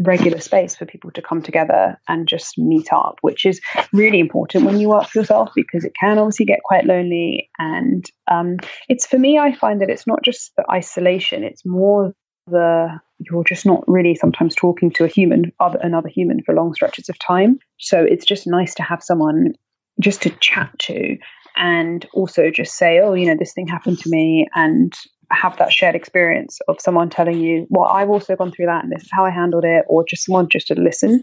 regular 0.00 0.40
space 0.40 0.74
for 0.74 0.86
people 0.86 1.10
to 1.12 1.22
come 1.22 1.42
together 1.42 2.00
and 2.08 2.26
just 2.26 2.58
meet 2.58 2.92
up, 2.92 3.18
which 3.20 3.44
is 3.44 3.60
really 3.92 4.20
important 4.20 4.64
when 4.64 4.80
you 4.80 4.88
work 4.88 5.06
for 5.06 5.20
yourself 5.20 5.50
because 5.54 5.84
it 5.84 5.92
can 6.00 6.18
obviously 6.18 6.46
get 6.46 6.62
quite 6.64 6.86
lonely. 6.86 7.50
And 7.58 8.04
um, 8.30 8.56
it's 8.88 9.06
for 9.06 9.18
me, 9.18 9.38
I 9.38 9.54
find 9.54 9.82
that 9.82 9.90
it's 9.90 10.06
not 10.06 10.22
just 10.22 10.52
the 10.56 10.64
isolation, 10.70 11.44
it's 11.44 11.64
more 11.64 12.14
the 12.46 13.00
you're 13.20 13.44
just 13.44 13.64
not 13.64 13.82
really 13.86 14.14
sometimes 14.14 14.54
talking 14.54 14.90
to 14.90 15.04
a 15.04 15.08
human, 15.08 15.52
other, 15.60 15.78
another 15.82 16.08
human 16.08 16.42
for 16.42 16.54
long 16.54 16.74
stretches 16.74 17.08
of 17.08 17.18
time. 17.18 17.58
So 17.78 18.00
it's 18.00 18.24
just 18.24 18.46
nice 18.46 18.74
to 18.74 18.82
have 18.82 19.02
someone 19.02 19.54
just 20.00 20.22
to 20.22 20.30
chat 20.40 20.70
to 20.80 21.16
and 21.56 22.06
also 22.12 22.50
just 22.50 22.76
say, 22.76 23.00
oh, 23.00 23.14
you 23.14 23.26
know, 23.26 23.36
this 23.38 23.52
thing 23.54 23.68
happened 23.68 23.98
to 24.00 24.10
me 24.10 24.46
and 24.54 24.92
have 25.30 25.56
that 25.58 25.72
shared 25.72 25.94
experience 25.94 26.58
of 26.68 26.80
someone 26.80 27.08
telling 27.08 27.38
you, 27.40 27.66
well, 27.70 27.86
I've 27.86 28.10
also 28.10 28.36
gone 28.36 28.50
through 28.50 28.66
that 28.66 28.82
and 28.82 28.92
this 28.92 29.04
is 29.04 29.10
how 29.12 29.24
I 29.24 29.30
handled 29.30 29.64
it, 29.64 29.84
or 29.88 30.04
just 30.04 30.26
someone 30.26 30.48
just 30.48 30.66
to 30.68 30.74
listen 30.74 31.22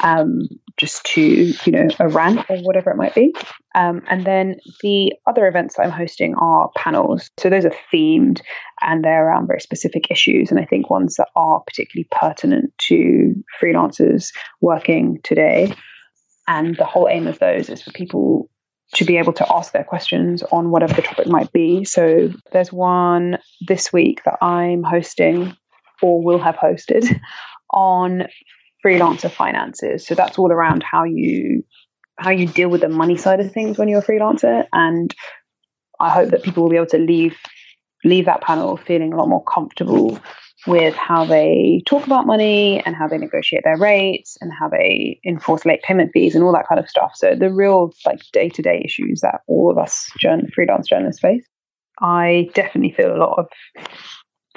um, 0.00 0.48
just 0.76 1.04
to, 1.04 1.20
you 1.22 1.72
know, 1.72 1.88
a 1.98 2.08
rant 2.08 2.44
or 2.48 2.58
whatever 2.58 2.90
it 2.90 2.96
might 2.96 3.14
be. 3.14 3.34
Um, 3.74 4.02
and 4.08 4.24
then 4.24 4.56
the 4.82 5.12
other 5.26 5.46
events 5.46 5.76
that 5.76 5.84
I'm 5.84 5.90
hosting 5.90 6.34
are 6.36 6.70
panels. 6.76 7.30
So 7.38 7.50
those 7.50 7.64
are 7.64 7.74
themed 7.92 8.40
and 8.80 9.04
they're 9.04 9.26
around 9.26 9.46
very 9.46 9.60
specific 9.60 10.10
issues. 10.10 10.50
And 10.50 10.58
I 10.58 10.64
think 10.64 10.90
ones 10.90 11.16
that 11.16 11.28
are 11.36 11.62
particularly 11.66 12.08
pertinent 12.10 12.72
to 12.88 13.34
freelancers 13.60 14.32
working 14.60 15.20
today. 15.22 15.74
And 16.48 16.76
the 16.76 16.84
whole 16.84 17.08
aim 17.08 17.26
of 17.26 17.38
those 17.38 17.68
is 17.68 17.82
for 17.82 17.92
people 17.92 18.48
to 18.94 19.04
be 19.04 19.16
able 19.16 19.32
to 19.32 19.46
ask 19.54 19.72
their 19.72 19.84
questions 19.84 20.42
on 20.52 20.70
whatever 20.70 20.94
the 20.94 21.02
topic 21.02 21.26
might 21.26 21.50
be. 21.52 21.84
So 21.84 22.30
there's 22.52 22.72
one 22.72 23.38
this 23.66 23.92
week 23.92 24.22
that 24.24 24.38
I'm 24.42 24.82
hosting 24.82 25.56
or 26.02 26.22
will 26.22 26.38
have 26.38 26.56
hosted 26.56 27.18
on 27.70 28.24
freelancer 28.84 29.30
finances. 29.30 30.06
So 30.06 30.14
that's 30.14 30.38
all 30.38 30.52
around 30.52 30.82
how 30.82 31.04
you 31.04 31.64
how 32.18 32.30
you 32.30 32.46
deal 32.46 32.68
with 32.68 32.82
the 32.82 32.88
money 32.88 33.16
side 33.16 33.40
of 33.40 33.52
things 33.52 33.78
when 33.78 33.88
you're 33.88 34.00
a 34.00 34.04
freelancer. 34.04 34.66
And 34.72 35.14
I 35.98 36.10
hope 36.10 36.30
that 36.30 36.42
people 36.42 36.62
will 36.62 36.70
be 36.70 36.76
able 36.76 36.86
to 36.86 36.98
leave 36.98 37.36
leave 38.04 38.26
that 38.26 38.42
panel 38.42 38.76
feeling 38.76 39.12
a 39.12 39.16
lot 39.16 39.28
more 39.28 39.44
comfortable 39.44 40.18
with 40.66 40.94
how 40.94 41.24
they 41.24 41.82
talk 41.86 42.06
about 42.06 42.26
money 42.26 42.82
and 42.84 42.94
how 42.94 43.08
they 43.08 43.18
negotiate 43.18 43.62
their 43.64 43.76
rates 43.76 44.36
and 44.40 44.52
how 44.52 44.68
they 44.68 45.20
enforce 45.26 45.64
late 45.64 45.82
payment 45.82 46.10
fees 46.12 46.34
and 46.34 46.44
all 46.44 46.52
that 46.52 46.68
kind 46.68 46.78
of 46.78 46.88
stuff. 46.88 47.12
So 47.14 47.34
the 47.34 47.52
real 47.52 47.92
like 48.06 48.20
day 48.32 48.48
to 48.50 48.62
day 48.62 48.82
issues 48.84 49.20
that 49.20 49.40
all 49.48 49.70
of 49.70 49.78
us 49.78 50.10
freelance 50.54 50.88
journalists 50.88 51.20
face. 51.20 51.44
I 52.00 52.48
definitely 52.54 52.92
feel 52.92 53.14
a 53.14 53.18
lot 53.18 53.38
of 53.38 53.46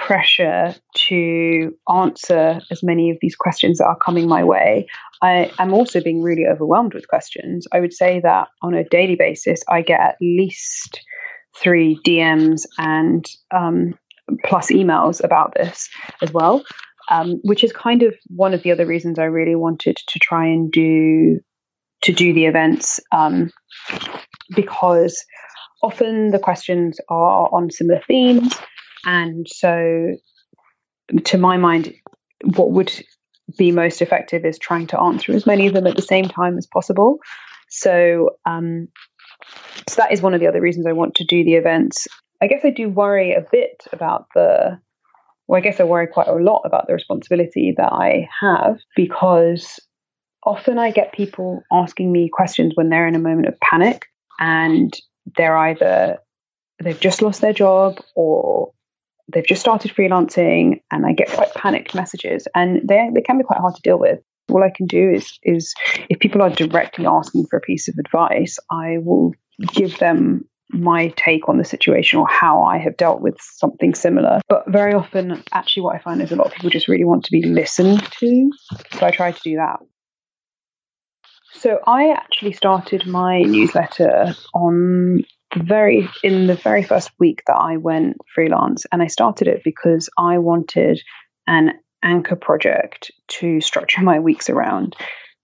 pressure 0.06 0.76
to 0.94 1.76
answer 1.92 2.62
as 2.70 2.84
many 2.84 3.10
of 3.10 3.18
these 3.22 3.36
questions 3.36 3.80
that 3.80 3.86
are 3.86 3.98
coming 3.98 4.28
my 4.28 4.44
way. 4.44 4.86
I 5.24 5.52
am 5.58 5.74
also 5.74 6.00
being 6.00 6.22
really 6.22 6.46
overwhelmed 6.46 6.94
with 6.94 7.08
questions. 7.08 7.66
I 7.72 7.80
would 7.80 7.94
say 7.94 8.20
that 8.20 8.50
on 8.62 8.76
a 8.76 8.84
daily 8.84 9.16
basis, 9.16 9.64
I 9.68 9.82
get 9.82 10.00
at 10.00 10.18
least 10.22 11.02
three 11.58 12.00
DMs 12.06 12.68
and 12.78 13.26
um, 13.52 13.98
plus 14.44 14.68
emails 14.68 15.24
about 15.24 15.56
this 15.56 15.90
as 16.22 16.32
well, 16.32 16.64
um, 17.10 17.40
which 17.44 17.64
is 17.64 17.74
kind 17.74 18.04
of 18.04 18.14
one 18.28 18.54
of 18.54 18.62
the 18.62 18.72
other 18.72 18.86
reasons 18.86 19.18
I 19.18 19.26
really 19.26 19.56
wanted 19.56 19.98
to 20.08 20.20
try 20.20 20.46
and 20.46 20.72
do 20.72 21.40
to 22.04 22.12
do 22.12 22.32
the 22.32 22.46
events 22.46 23.00
um, 23.12 23.50
because 24.56 25.26
often 25.82 26.30
the 26.30 26.38
questions 26.38 27.00
are 27.10 27.50
on 27.52 27.72
similar 27.72 28.02
themes, 28.08 28.54
and 29.06 29.48
so 29.48 30.16
to 31.24 31.38
my 31.38 31.58
mind, 31.58 31.94
what 32.56 32.72
would 32.72 32.92
be 33.58 33.72
most 33.72 34.02
effective 34.02 34.44
is 34.44 34.58
trying 34.58 34.88
to 34.88 35.00
answer 35.00 35.32
as 35.32 35.46
many 35.46 35.68
of 35.68 35.74
them 35.74 35.88
at 35.88 35.96
the 35.96 36.02
same 36.02 36.28
time 36.28 36.58
as 36.58 36.66
possible. 36.66 37.20
So, 37.70 38.32
um, 38.46 38.88
so 39.88 39.96
that 39.98 40.12
is 40.12 40.22
one 40.22 40.34
of 40.34 40.40
the 40.40 40.48
other 40.48 40.62
reasons 40.62 40.88
I 40.88 40.94
want 40.94 41.16
to 41.16 41.24
do 41.24 41.44
the 41.44 41.54
events 41.54 42.08
I 42.42 42.48
guess 42.48 42.62
I 42.64 42.70
do 42.70 42.90
worry 42.90 43.34
a 43.34 43.46
bit 43.52 43.84
about 43.94 44.28
the, 44.36 44.80
well, 45.48 45.58
I 45.58 45.62
guess 45.62 45.80
I 45.80 45.84
worry 45.84 46.08
quite 46.08 46.28
a 46.28 46.34
lot 46.34 46.62
about 46.66 46.88
the 46.88 46.94
responsibility 46.94 47.74
that 47.78 47.92
I 47.92 48.28
have 48.42 48.78
because 48.96 49.80
often 50.44 50.78
I 50.78 50.92
get 50.92 51.14
people 51.14 51.64
asking 51.72 52.12
me 52.12 52.30
questions 52.32 52.74
when 52.76 52.90
they're 52.90 53.08
in 53.08 53.16
a 53.16 53.20
moment 53.20 53.48
of 53.48 53.60
panic 53.62 54.06
and 54.40 54.94
they're 55.38 55.58
either, 55.58 56.18
they've 56.84 57.00
just 57.00 57.22
lost 57.22 57.42
their 57.42 57.54
job 57.54 58.00
or 58.16 58.72
they've 59.32 59.46
just 59.46 59.62
started 59.62 59.92
freelancing 59.92 60.82
and 60.92 61.06
I 61.06 61.14
get 61.14 61.30
quite 61.30 61.54
panicked 61.54 61.96
messages 61.96 62.48
and 62.56 62.88
they, 62.88 63.10
they 63.14 63.22
can 63.22 63.38
be 63.38 63.44
quite 63.44 63.60
hard 63.60 63.76
to 63.76 63.82
deal 63.82 64.00
with. 64.00 64.20
All 64.50 64.64
I 64.64 64.70
can 64.70 64.86
do 64.86 65.10
is 65.10 65.40
is 65.42 65.74
if 66.10 66.20
people 66.20 66.42
are 66.42 66.52
directly 66.52 67.08
asking 67.08 67.48
for 67.50 67.58
a 67.58 67.62
piece 67.62 67.88
of 67.88 67.96
advice, 67.98 68.60
I 68.70 68.98
will 69.00 69.34
give 69.74 69.98
them 69.98 70.46
my 70.70 71.14
take 71.16 71.48
on 71.48 71.58
the 71.58 71.64
situation 71.64 72.20
or 72.20 72.28
how 72.28 72.64
I 72.64 72.78
have 72.78 72.98
dealt 72.98 73.22
with 73.22 73.38
something 73.40 73.96
similar. 73.96 74.42
But 74.48 74.64
very 74.68 74.94
often, 74.94 75.44
actually, 75.52 75.84
what 75.84 75.96
I 75.96 76.00
find 76.00 76.22
is 76.22 76.32
a 76.32 76.36
lot 76.36 76.48
of 76.48 76.54
people 76.54 76.70
just 76.70 76.88
really 76.88 77.06
want 77.06 77.24
to 77.26 77.32
be 77.32 77.44
listened 77.44 78.04
to. 78.20 78.52
So 78.98 79.06
I 79.06 79.12
try 79.12 79.32
to 79.32 79.42
do 79.44 79.56
that. 79.56 79.80
So 81.54 81.80
I 81.88 82.12
actually 82.12 82.52
started 82.52 83.08
my 83.08 83.42
newsletter 83.42 84.36
on 84.54 85.22
very 85.56 86.10
in 86.24 86.48
the 86.48 86.56
very 86.56 86.84
first 86.84 87.12
week 87.20 87.44
that 87.48 87.58
I 87.58 87.78
went 87.78 88.18
freelance, 88.34 88.86
and 88.92 89.02
I 89.02 89.08
started 89.08 89.48
it 89.48 89.64
because 89.64 90.10
I 90.18 90.38
wanted 90.38 91.02
an 91.48 91.74
anchor 92.04 92.36
project 92.36 93.12
to 93.28 93.62
structure 93.62 94.02
my 94.02 94.20
weeks 94.20 94.50
around 94.50 94.96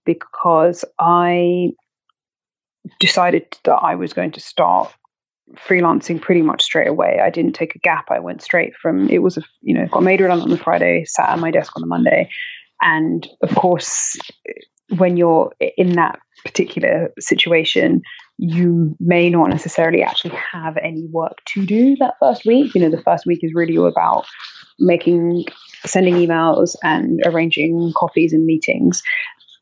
because 0.04 0.84
I 0.98 1.72
decided 2.98 3.46
that 3.64 3.76
I 3.76 3.94
was 3.94 4.12
going 4.12 4.32
to 4.32 4.40
start 4.40 4.92
freelancing 5.56 6.20
pretty 6.20 6.42
much 6.42 6.62
straight 6.62 6.88
away. 6.88 7.20
I 7.22 7.30
didn't 7.30 7.54
take 7.54 7.74
a 7.74 7.78
gap. 7.78 8.06
I 8.10 8.18
went 8.18 8.42
straight 8.42 8.74
from 8.80 9.08
it 9.08 9.18
was 9.18 9.36
a 9.36 9.42
you 9.60 9.74
know 9.74 9.86
got 9.86 10.02
made 10.02 10.20
redundant 10.20 10.50
on 10.50 10.56
the 10.56 10.62
Friday, 10.62 11.04
sat 11.04 11.28
at 11.28 11.38
my 11.38 11.50
desk 11.50 11.72
on 11.76 11.82
the 11.82 11.88
Monday, 11.88 12.28
and 12.80 13.28
of 13.42 13.54
course, 13.54 14.16
when 14.96 15.16
you're 15.16 15.52
in 15.76 15.92
that 15.92 16.18
particular 16.44 17.12
situation, 17.18 18.02
you 18.38 18.96
may 18.98 19.30
not 19.30 19.50
necessarily 19.50 20.02
actually 20.02 20.34
have 20.52 20.76
any 20.78 21.06
work 21.12 21.38
to 21.46 21.64
do 21.64 21.96
that 21.96 22.14
first 22.18 22.44
week. 22.44 22.74
You 22.74 22.80
know, 22.80 22.90
the 22.90 23.02
first 23.02 23.26
week 23.26 23.40
is 23.42 23.54
really 23.54 23.76
all 23.76 23.86
about 23.86 24.26
making 24.78 25.44
sending 25.84 26.14
emails 26.14 26.74
and 26.82 27.20
arranging 27.26 27.92
coffees 27.96 28.32
and 28.32 28.44
meetings 28.44 29.02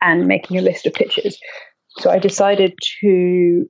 and 0.01 0.27
making 0.27 0.59
a 0.59 0.63
list 0.63 0.87
of 0.87 0.95
pitches. 0.95 1.39
So 1.99 2.11
I 2.11 2.19
decided 2.19 2.75
to 3.01 3.67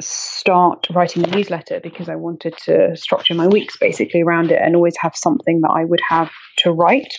start 0.00 0.88
writing 0.90 1.24
a 1.24 1.28
newsletter 1.28 1.80
because 1.80 2.08
I 2.08 2.16
wanted 2.16 2.56
to 2.64 2.96
structure 2.96 3.34
my 3.34 3.46
weeks 3.46 3.76
basically 3.76 4.22
around 4.22 4.50
it 4.50 4.60
and 4.60 4.74
always 4.74 4.96
have 5.00 5.14
something 5.14 5.60
that 5.60 5.70
I 5.70 5.84
would 5.84 6.00
have 6.08 6.30
to 6.58 6.72
write. 6.72 7.14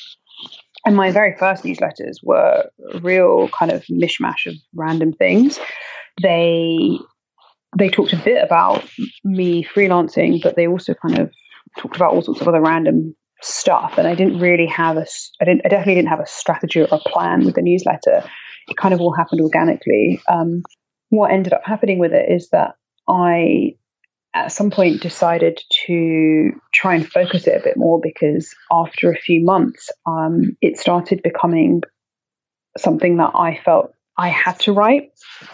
And 0.85 0.95
my 0.95 1.11
very 1.11 1.35
first 1.37 1.63
newsletters 1.63 2.17
were 2.21 2.69
a 2.93 2.99
real 2.99 3.49
kind 3.49 3.71
of 3.71 3.83
mishmash 3.85 4.45
of 4.45 4.55
random 4.75 5.13
things. 5.13 5.59
They 6.21 6.97
they 7.77 7.89
talked 7.89 8.13
a 8.13 8.17
bit 8.17 8.43
about 8.43 8.83
me 9.23 9.65
freelancing, 9.65 10.41
but 10.41 10.55
they 10.55 10.67
also 10.67 10.93
kind 10.93 11.19
of 11.19 11.31
talked 11.77 11.95
about 11.95 12.13
all 12.13 12.21
sorts 12.21 12.41
of 12.41 12.47
other 12.47 12.61
random 12.61 13.13
stuff. 13.41 13.97
And 13.97 14.07
I 14.07 14.15
didn't 14.15 14.39
really 14.39 14.67
have 14.67 14.97
a, 14.97 15.05
I 15.41 15.45
didn't, 15.45 15.61
I 15.65 15.69
definitely 15.69 15.95
didn't 15.95 16.09
have 16.09 16.21
a 16.21 16.25
strategy 16.25 16.81
or 16.81 16.87
a 16.91 16.99
plan 16.99 17.45
with 17.45 17.55
the 17.55 17.61
newsletter. 17.61 18.23
It 18.67 18.77
kind 18.77 18.93
of 18.93 19.01
all 19.01 19.13
happened 19.13 19.41
organically. 19.41 20.21
Um, 20.31 20.63
what 21.09 21.31
ended 21.31 21.53
up 21.53 21.61
happening 21.65 21.99
with 21.99 22.13
it 22.13 22.31
is 22.31 22.49
that 22.49 22.75
I 23.07 23.75
at 24.33 24.51
some 24.51 24.69
point 24.69 25.01
decided 25.01 25.61
to 25.87 26.51
try 26.73 26.95
and 26.95 27.07
focus 27.07 27.47
it 27.47 27.59
a 27.59 27.63
bit 27.63 27.77
more 27.77 27.99
because 28.01 28.53
after 28.71 29.11
a 29.11 29.17
few 29.17 29.43
months, 29.43 29.89
um, 30.05 30.57
it 30.61 30.77
started 30.77 31.21
becoming 31.23 31.81
something 32.77 33.17
that 33.17 33.31
I 33.33 33.59
felt 33.63 33.94
I 34.17 34.29
had 34.29 34.59
to 34.61 34.73
write 34.73 35.11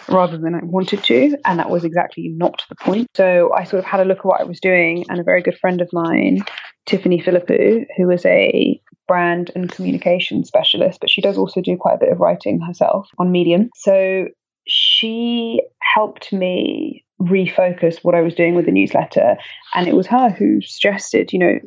rather 0.07 0.37
than 0.37 0.55
I 0.55 0.59
wanted 0.63 1.03
to. 1.05 1.37
And 1.45 1.59
that 1.59 1.69
was 1.69 1.83
exactly 1.83 2.29
not 2.29 2.63
the 2.69 2.75
point. 2.75 3.07
So 3.15 3.51
I 3.53 3.63
sort 3.63 3.79
of 3.79 3.85
had 3.85 3.99
a 3.99 4.05
look 4.05 4.19
at 4.19 4.25
what 4.25 4.41
I 4.41 4.45
was 4.45 4.59
doing, 4.59 5.05
and 5.09 5.19
a 5.19 5.23
very 5.23 5.41
good 5.41 5.57
friend 5.57 5.81
of 5.81 5.89
mine, 5.91 6.43
Tiffany 6.85 7.21
Philippou, 7.21 7.85
who 7.97 8.09
is 8.11 8.25
a 8.25 8.79
brand 9.07 9.51
and 9.55 9.71
communication 9.71 10.43
specialist, 10.45 10.99
but 11.01 11.09
she 11.09 11.21
does 11.21 11.37
also 11.37 11.61
do 11.61 11.75
quite 11.75 11.95
a 11.95 11.99
bit 11.99 12.11
of 12.11 12.19
writing 12.19 12.61
herself 12.61 13.07
on 13.17 13.31
Medium. 13.31 13.69
So 13.75 14.27
she 14.67 15.61
helped 15.81 16.31
me 16.31 17.03
refocus 17.21 17.99
what 18.03 18.15
I 18.15 18.21
was 18.21 18.33
doing 18.33 18.55
with 18.55 18.65
the 18.65 18.71
newsletter. 18.71 19.35
And 19.75 19.87
it 19.87 19.95
was 19.95 20.07
her 20.07 20.29
who 20.29 20.61
suggested, 20.61 21.33
you 21.33 21.39
know, 21.39 21.59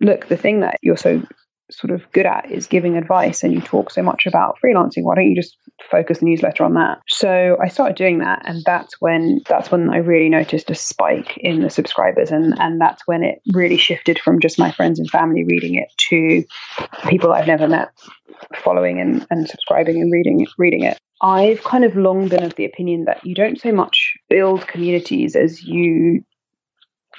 look, 0.00 0.28
the 0.28 0.36
thing 0.36 0.60
that 0.60 0.76
you're 0.82 0.96
so 0.96 1.22
sort 1.72 1.90
of 1.90 2.10
good 2.12 2.26
at 2.26 2.50
is 2.50 2.66
giving 2.66 2.96
advice 2.96 3.42
and 3.42 3.52
you 3.52 3.60
talk 3.60 3.90
so 3.90 4.02
much 4.02 4.26
about 4.26 4.56
freelancing 4.64 5.02
why 5.02 5.14
don't 5.14 5.28
you 5.28 5.36
just 5.36 5.56
focus 5.90 6.18
the 6.18 6.26
newsletter 6.26 6.64
on 6.64 6.74
that? 6.74 6.98
So 7.08 7.56
i 7.62 7.68
started 7.68 7.96
doing 7.96 8.18
that 8.18 8.42
and 8.44 8.62
that's 8.64 9.00
when 9.00 9.40
that's 9.48 9.70
when 9.70 9.90
i 9.90 9.96
really 9.96 10.28
noticed 10.28 10.70
a 10.70 10.74
spike 10.74 11.36
in 11.38 11.62
the 11.62 11.70
subscribers 11.70 12.30
and 12.30 12.54
and 12.58 12.80
that's 12.80 13.02
when 13.06 13.22
it 13.22 13.40
really 13.52 13.76
shifted 13.76 14.18
from 14.18 14.40
just 14.40 14.58
my 14.58 14.70
friends 14.70 14.98
and 14.98 15.10
family 15.10 15.44
reading 15.44 15.74
it 15.74 15.88
to 15.96 16.44
people 17.08 17.32
i've 17.32 17.46
never 17.46 17.68
met 17.68 17.90
following 18.56 19.00
and, 19.00 19.26
and 19.30 19.48
subscribing 19.48 20.00
and 20.00 20.12
reading 20.12 20.46
reading 20.58 20.82
it. 20.82 20.98
I've 21.20 21.62
kind 21.62 21.84
of 21.84 21.96
long 21.96 22.28
been 22.28 22.42
of 22.42 22.56
the 22.56 22.64
opinion 22.64 23.04
that 23.04 23.24
you 23.24 23.34
don't 23.34 23.60
so 23.60 23.72
much 23.72 24.16
build 24.28 24.66
communities 24.66 25.36
as 25.36 25.62
you 25.62 26.24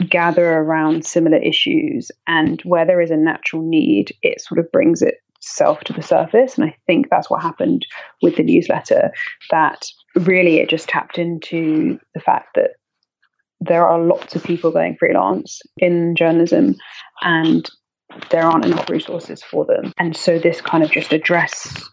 gather 0.10 0.54
around 0.54 1.06
similar 1.06 1.38
issues, 1.38 2.12
and 2.28 2.62
where 2.62 2.86
there 2.86 3.02
is 3.02 3.12
a 3.12 3.18
natural 3.18 3.62
need, 3.62 4.16
it 4.22 4.42
sort 4.42 4.60
of 4.60 4.72
brings 4.72 5.02
itself 5.02 5.82
to 5.82 5.94
the 5.94 6.02
surface. 6.02 6.58
And 6.58 6.66
I 6.66 6.76
think 6.88 7.10
that's 7.10 7.30
what 7.30 7.42
happened 7.42 7.86
with 8.22 8.36
the 8.38 8.44
newsletter, 8.44 9.12
that 9.52 9.86
really 10.16 10.60
it 10.60 10.70
just 10.70 10.90
tapped 10.90 11.18
into 11.18 12.00
the 12.14 12.20
fact 12.20 12.50
that 12.56 12.72
there 13.60 13.88
are 13.88 14.00
lots 14.00 14.36
of 14.36 14.44
people 14.44 14.72
going 14.72 14.98
freelance 14.98 15.62
in 15.78 16.16
journalism 16.16 16.76
and 17.22 17.70
there 18.30 18.44
aren't 18.44 18.66
enough 18.66 18.90
resources 18.90 19.42
for 19.42 19.66
them. 19.66 19.94
And 19.98 20.16
so 20.18 20.38
this 20.38 20.60
kind 20.60 20.84
of 20.84 20.92
just 20.92 21.14
address 21.14 21.90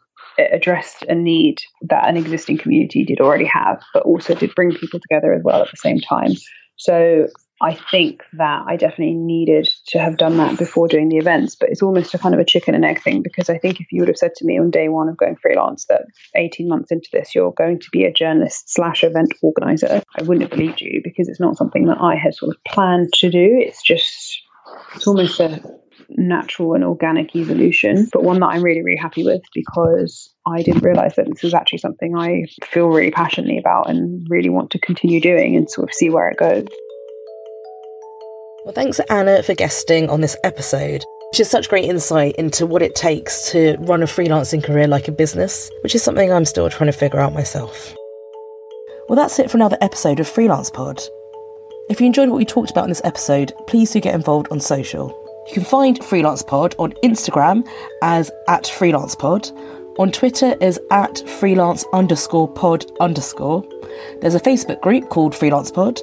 addressed 0.53 1.03
a 1.03 1.15
need 1.15 1.59
that 1.83 2.09
an 2.09 2.17
existing 2.17 2.59
community 2.59 3.05
did 3.05 3.21
already 3.21 3.45
have, 3.45 3.81
but 3.93 4.03
also 4.05 4.35
did 4.35 4.55
bring 4.55 4.73
people 4.73 5.01
together 5.01 5.35
as 5.35 5.43
well 5.45 5.63
at 5.63 5.71
the 5.71 5.77
same 5.77 6.01
time. 6.01 6.33
So 6.77 7.27
I 7.62 7.75
think 7.75 8.23
that 8.35 8.64
I 8.66 8.77
definitely 8.77 9.14
needed 9.14 9.68
to 9.88 9.99
have 9.99 10.16
done 10.16 10.38
that 10.38 10.59
before 10.59 10.88
doing 10.88 11.11
the 11.11 11.18
events, 11.18 11.55
but 11.55 11.68
it's 11.68 11.83
almost 11.83 12.14
a 12.14 12.18
kind 12.18 12.35
of 12.35 12.40
a 12.40 12.44
chicken 12.44 12.75
and 12.75 12.87
egg 12.87 13.03
thing 13.03 13.23
because 13.23 13.51
I 13.51 13.59
think 13.59 13.81
if 13.81 13.92
you 13.92 14.01
would 14.01 14.09
have 14.09 14.16
said 14.16 14.35
to 14.37 14.46
me 14.46 14.59
on 14.59 14.70
day 14.70 14.88
one 14.88 15.11
of 15.11 15.18
going 15.18 15.37
freelance 15.37 15.85
that 15.90 16.07
18 16.37 16.68
months 16.68 16.90
into 16.90 17.09
this, 17.12 17.35
you're 17.35 17.53
going 17.53 17.79
to 17.79 17.90
be 17.92 18.05
a 18.05 18.12
journalist 18.12 18.73
slash 18.73 19.05
event 19.05 19.35
organizer, 19.42 20.03
I 20.18 20.23
wouldn't 20.23 20.42
have 20.42 20.59
believed 20.59 20.81
you 20.81 21.03
because 21.05 21.29
it's 21.29 21.40
not 21.40 21.59
something 21.59 21.87
that 21.87 22.01
I 22.01 22.16
had 22.16 22.35
sort 22.35 22.55
of 22.55 22.64
planned 22.64 23.12
to 23.14 23.31
do. 23.31 23.59
It's 23.61 23.83
just, 23.83 24.40
it's 24.94 25.07
almost 25.07 25.38
a 25.38 25.62
natural 26.09 26.75
and 26.75 26.83
organic 26.83 27.37
evolution, 27.37 28.09
but 28.11 28.25
one 28.25 28.40
that 28.40 28.46
I'm 28.46 28.62
really, 28.62 28.83
really 28.83 28.99
happy 28.99 29.23
with 29.23 29.42
because 29.55 30.33
I 30.46 30.62
didn't 30.62 30.83
realize 30.83 31.14
that 31.16 31.27
this 31.29 31.44
is 31.44 31.53
actually 31.53 31.79
something 31.79 32.16
I 32.16 32.46
feel 32.64 32.88
really 32.88 33.11
passionately 33.11 33.59
about 33.59 33.90
and 33.90 34.27
really 34.31 34.49
want 34.49 34.70
to 34.70 34.79
continue 34.79 35.20
doing 35.20 35.57
and 35.57 35.70
sort 35.70 35.90
of 35.90 35.94
see 35.94 36.09
where 36.09 36.31
it 36.31 36.38
goes. 36.38 36.66
Well, 38.64 38.75
thanks, 38.75 39.01
Anna, 39.09 39.42
for 39.42 39.55
guesting 39.55 40.11
on 40.11 40.20
this 40.20 40.37
episode. 40.44 41.05
which 41.31 41.40
is 41.40 41.49
such 41.49 41.68
great 41.68 41.85
insight 41.85 42.35
into 42.37 42.66
what 42.66 42.83
it 42.83 42.96
takes 42.96 43.53
to 43.53 43.77
run 43.81 44.03
a 44.03 44.07
freelancing 44.07 44.64
career 44.64 44.88
like 44.88 45.07
a 45.07 45.12
business, 45.12 45.70
which 45.85 45.94
is 45.94 46.03
something 46.03 46.33
I'm 46.33 46.44
still 46.44 46.68
trying 46.68 46.90
to 46.90 46.99
figure 46.99 47.20
out 47.20 47.33
myself. 47.33 47.94
Well, 49.09 49.14
that's 49.14 49.38
it 49.38 49.49
for 49.49 49.57
another 49.57 49.79
episode 49.81 50.18
of 50.18 50.27
Freelance 50.27 50.70
Pod. 50.70 51.01
If 51.88 52.01
you 52.01 52.07
enjoyed 52.07 52.29
what 52.29 52.38
we 52.38 52.44
talked 52.44 52.73
about 52.73 52.85
in 52.85 52.90
this 52.90 53.01
episode, 53.05 53.53
please 53.68 53.92
do 53.92 54.01
get 54.01 54.14
involved 54.14 54.49
on 54.51 54.59
social. 54.59 55.16
You 55.46 55.55
can 55.55 55.64
find 55.64 56.03
Freelance 56.05 56.42
Pod 56.42 56.75
on 56.79 56.94
Instagram 57.05 57.64
as 58.03 58.29
at 58.49 58.66
Freelance 58.66 59.14
Pod, 59.14 59.49
on 59.99 60.11
Twitter 60.11 60.57
is 60.61 60.81
at 60.90 61.18
freelance 61.29 61.85
underscore 61.92 62.49
pod 62.49 62.87
underscore. 63.01 63.64
There's 64.20 64.35
a 64.35 64.40
Facebook 64.40 64.81
group 64.81 65.11
called 65.11 65.35
Freelance 65.35 65.70
Pod, 65.70 66.01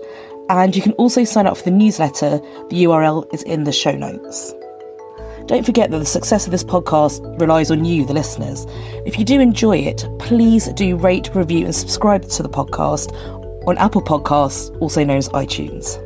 and 0.50 0.76
you 0.76 0.82
can 0.82 0.94
also 0.94 1.24
sign 1.24 1.48
up 1.48 1.58
for 1.58 1.64
the 1.64 1.72
newsletter. 1.72 2.40
The 2.70 2.84
URL 2.84 3.32
is 3.34 3.44
in 3.44 3.64
the 3.64 3.72
show 3.72 3.92
notes. 3.92 4.54
Don't 5.46 5.66
forget 5.66 5.92
that 5.92 6.00
the 6.00 6.06
success 6.06 6.46
of 6.46 6.52
this 6.52 6.64
podcast 6.64 7.40
relies 7.40 7.72
on 7.72 7.86
you, 7.86 8.06
the 8.06 8.14
listeners. 8.14 8.66
If 9.06 9.18
you 9.18 9.24
do 9.24 9.40
enjoy 9.40 9.78
it, 9.78 10.06
please 10.20 10.68
do 10.74 10.98
rate, 10.98 11.34
review, 11.34 11.66
and 11.66 11.76
subscribe 11.76 12.24
to 12.30 12.44
the 12.44 12.50
podcast 12.50 13.14
on 13.66 13.78
Apple 13.78 14.02
Podcasts, 14.02 14.76
also 14.82 15.06
known 15.06 15.18
as 15.18 15.30
iTunes. 15.30 16.04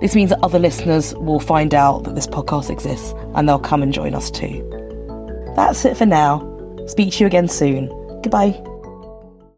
This 0.00 0.14
means 0.14 0.30
that 0.30 0.42
other 0.42 0.58
listeners 0.58 1.14
will 1.16 1.40
find 1.40 1.74
out 1.74 2.04
that 2.04 2.14
this 2.14 2.26
podcast 2.26 2.70
exists 2.70 3.14
and 3.34 3.48
they'll 3.48 3.58
come 3.58 3.82
and 3.82 3.92
join 3.92 4.14
us 4.14 4.30
too. 4.30 4.68
That's 5.54 5.84
it 5.84 5.96
for 5.96 6.06
now. 6.06 6.48
Speak 6.86 7.12
to 7.12 7.20
you 7.20 7.26
again 7.26 7.48
soon. 7.48 7.88
Goodbye. 8.22 8.71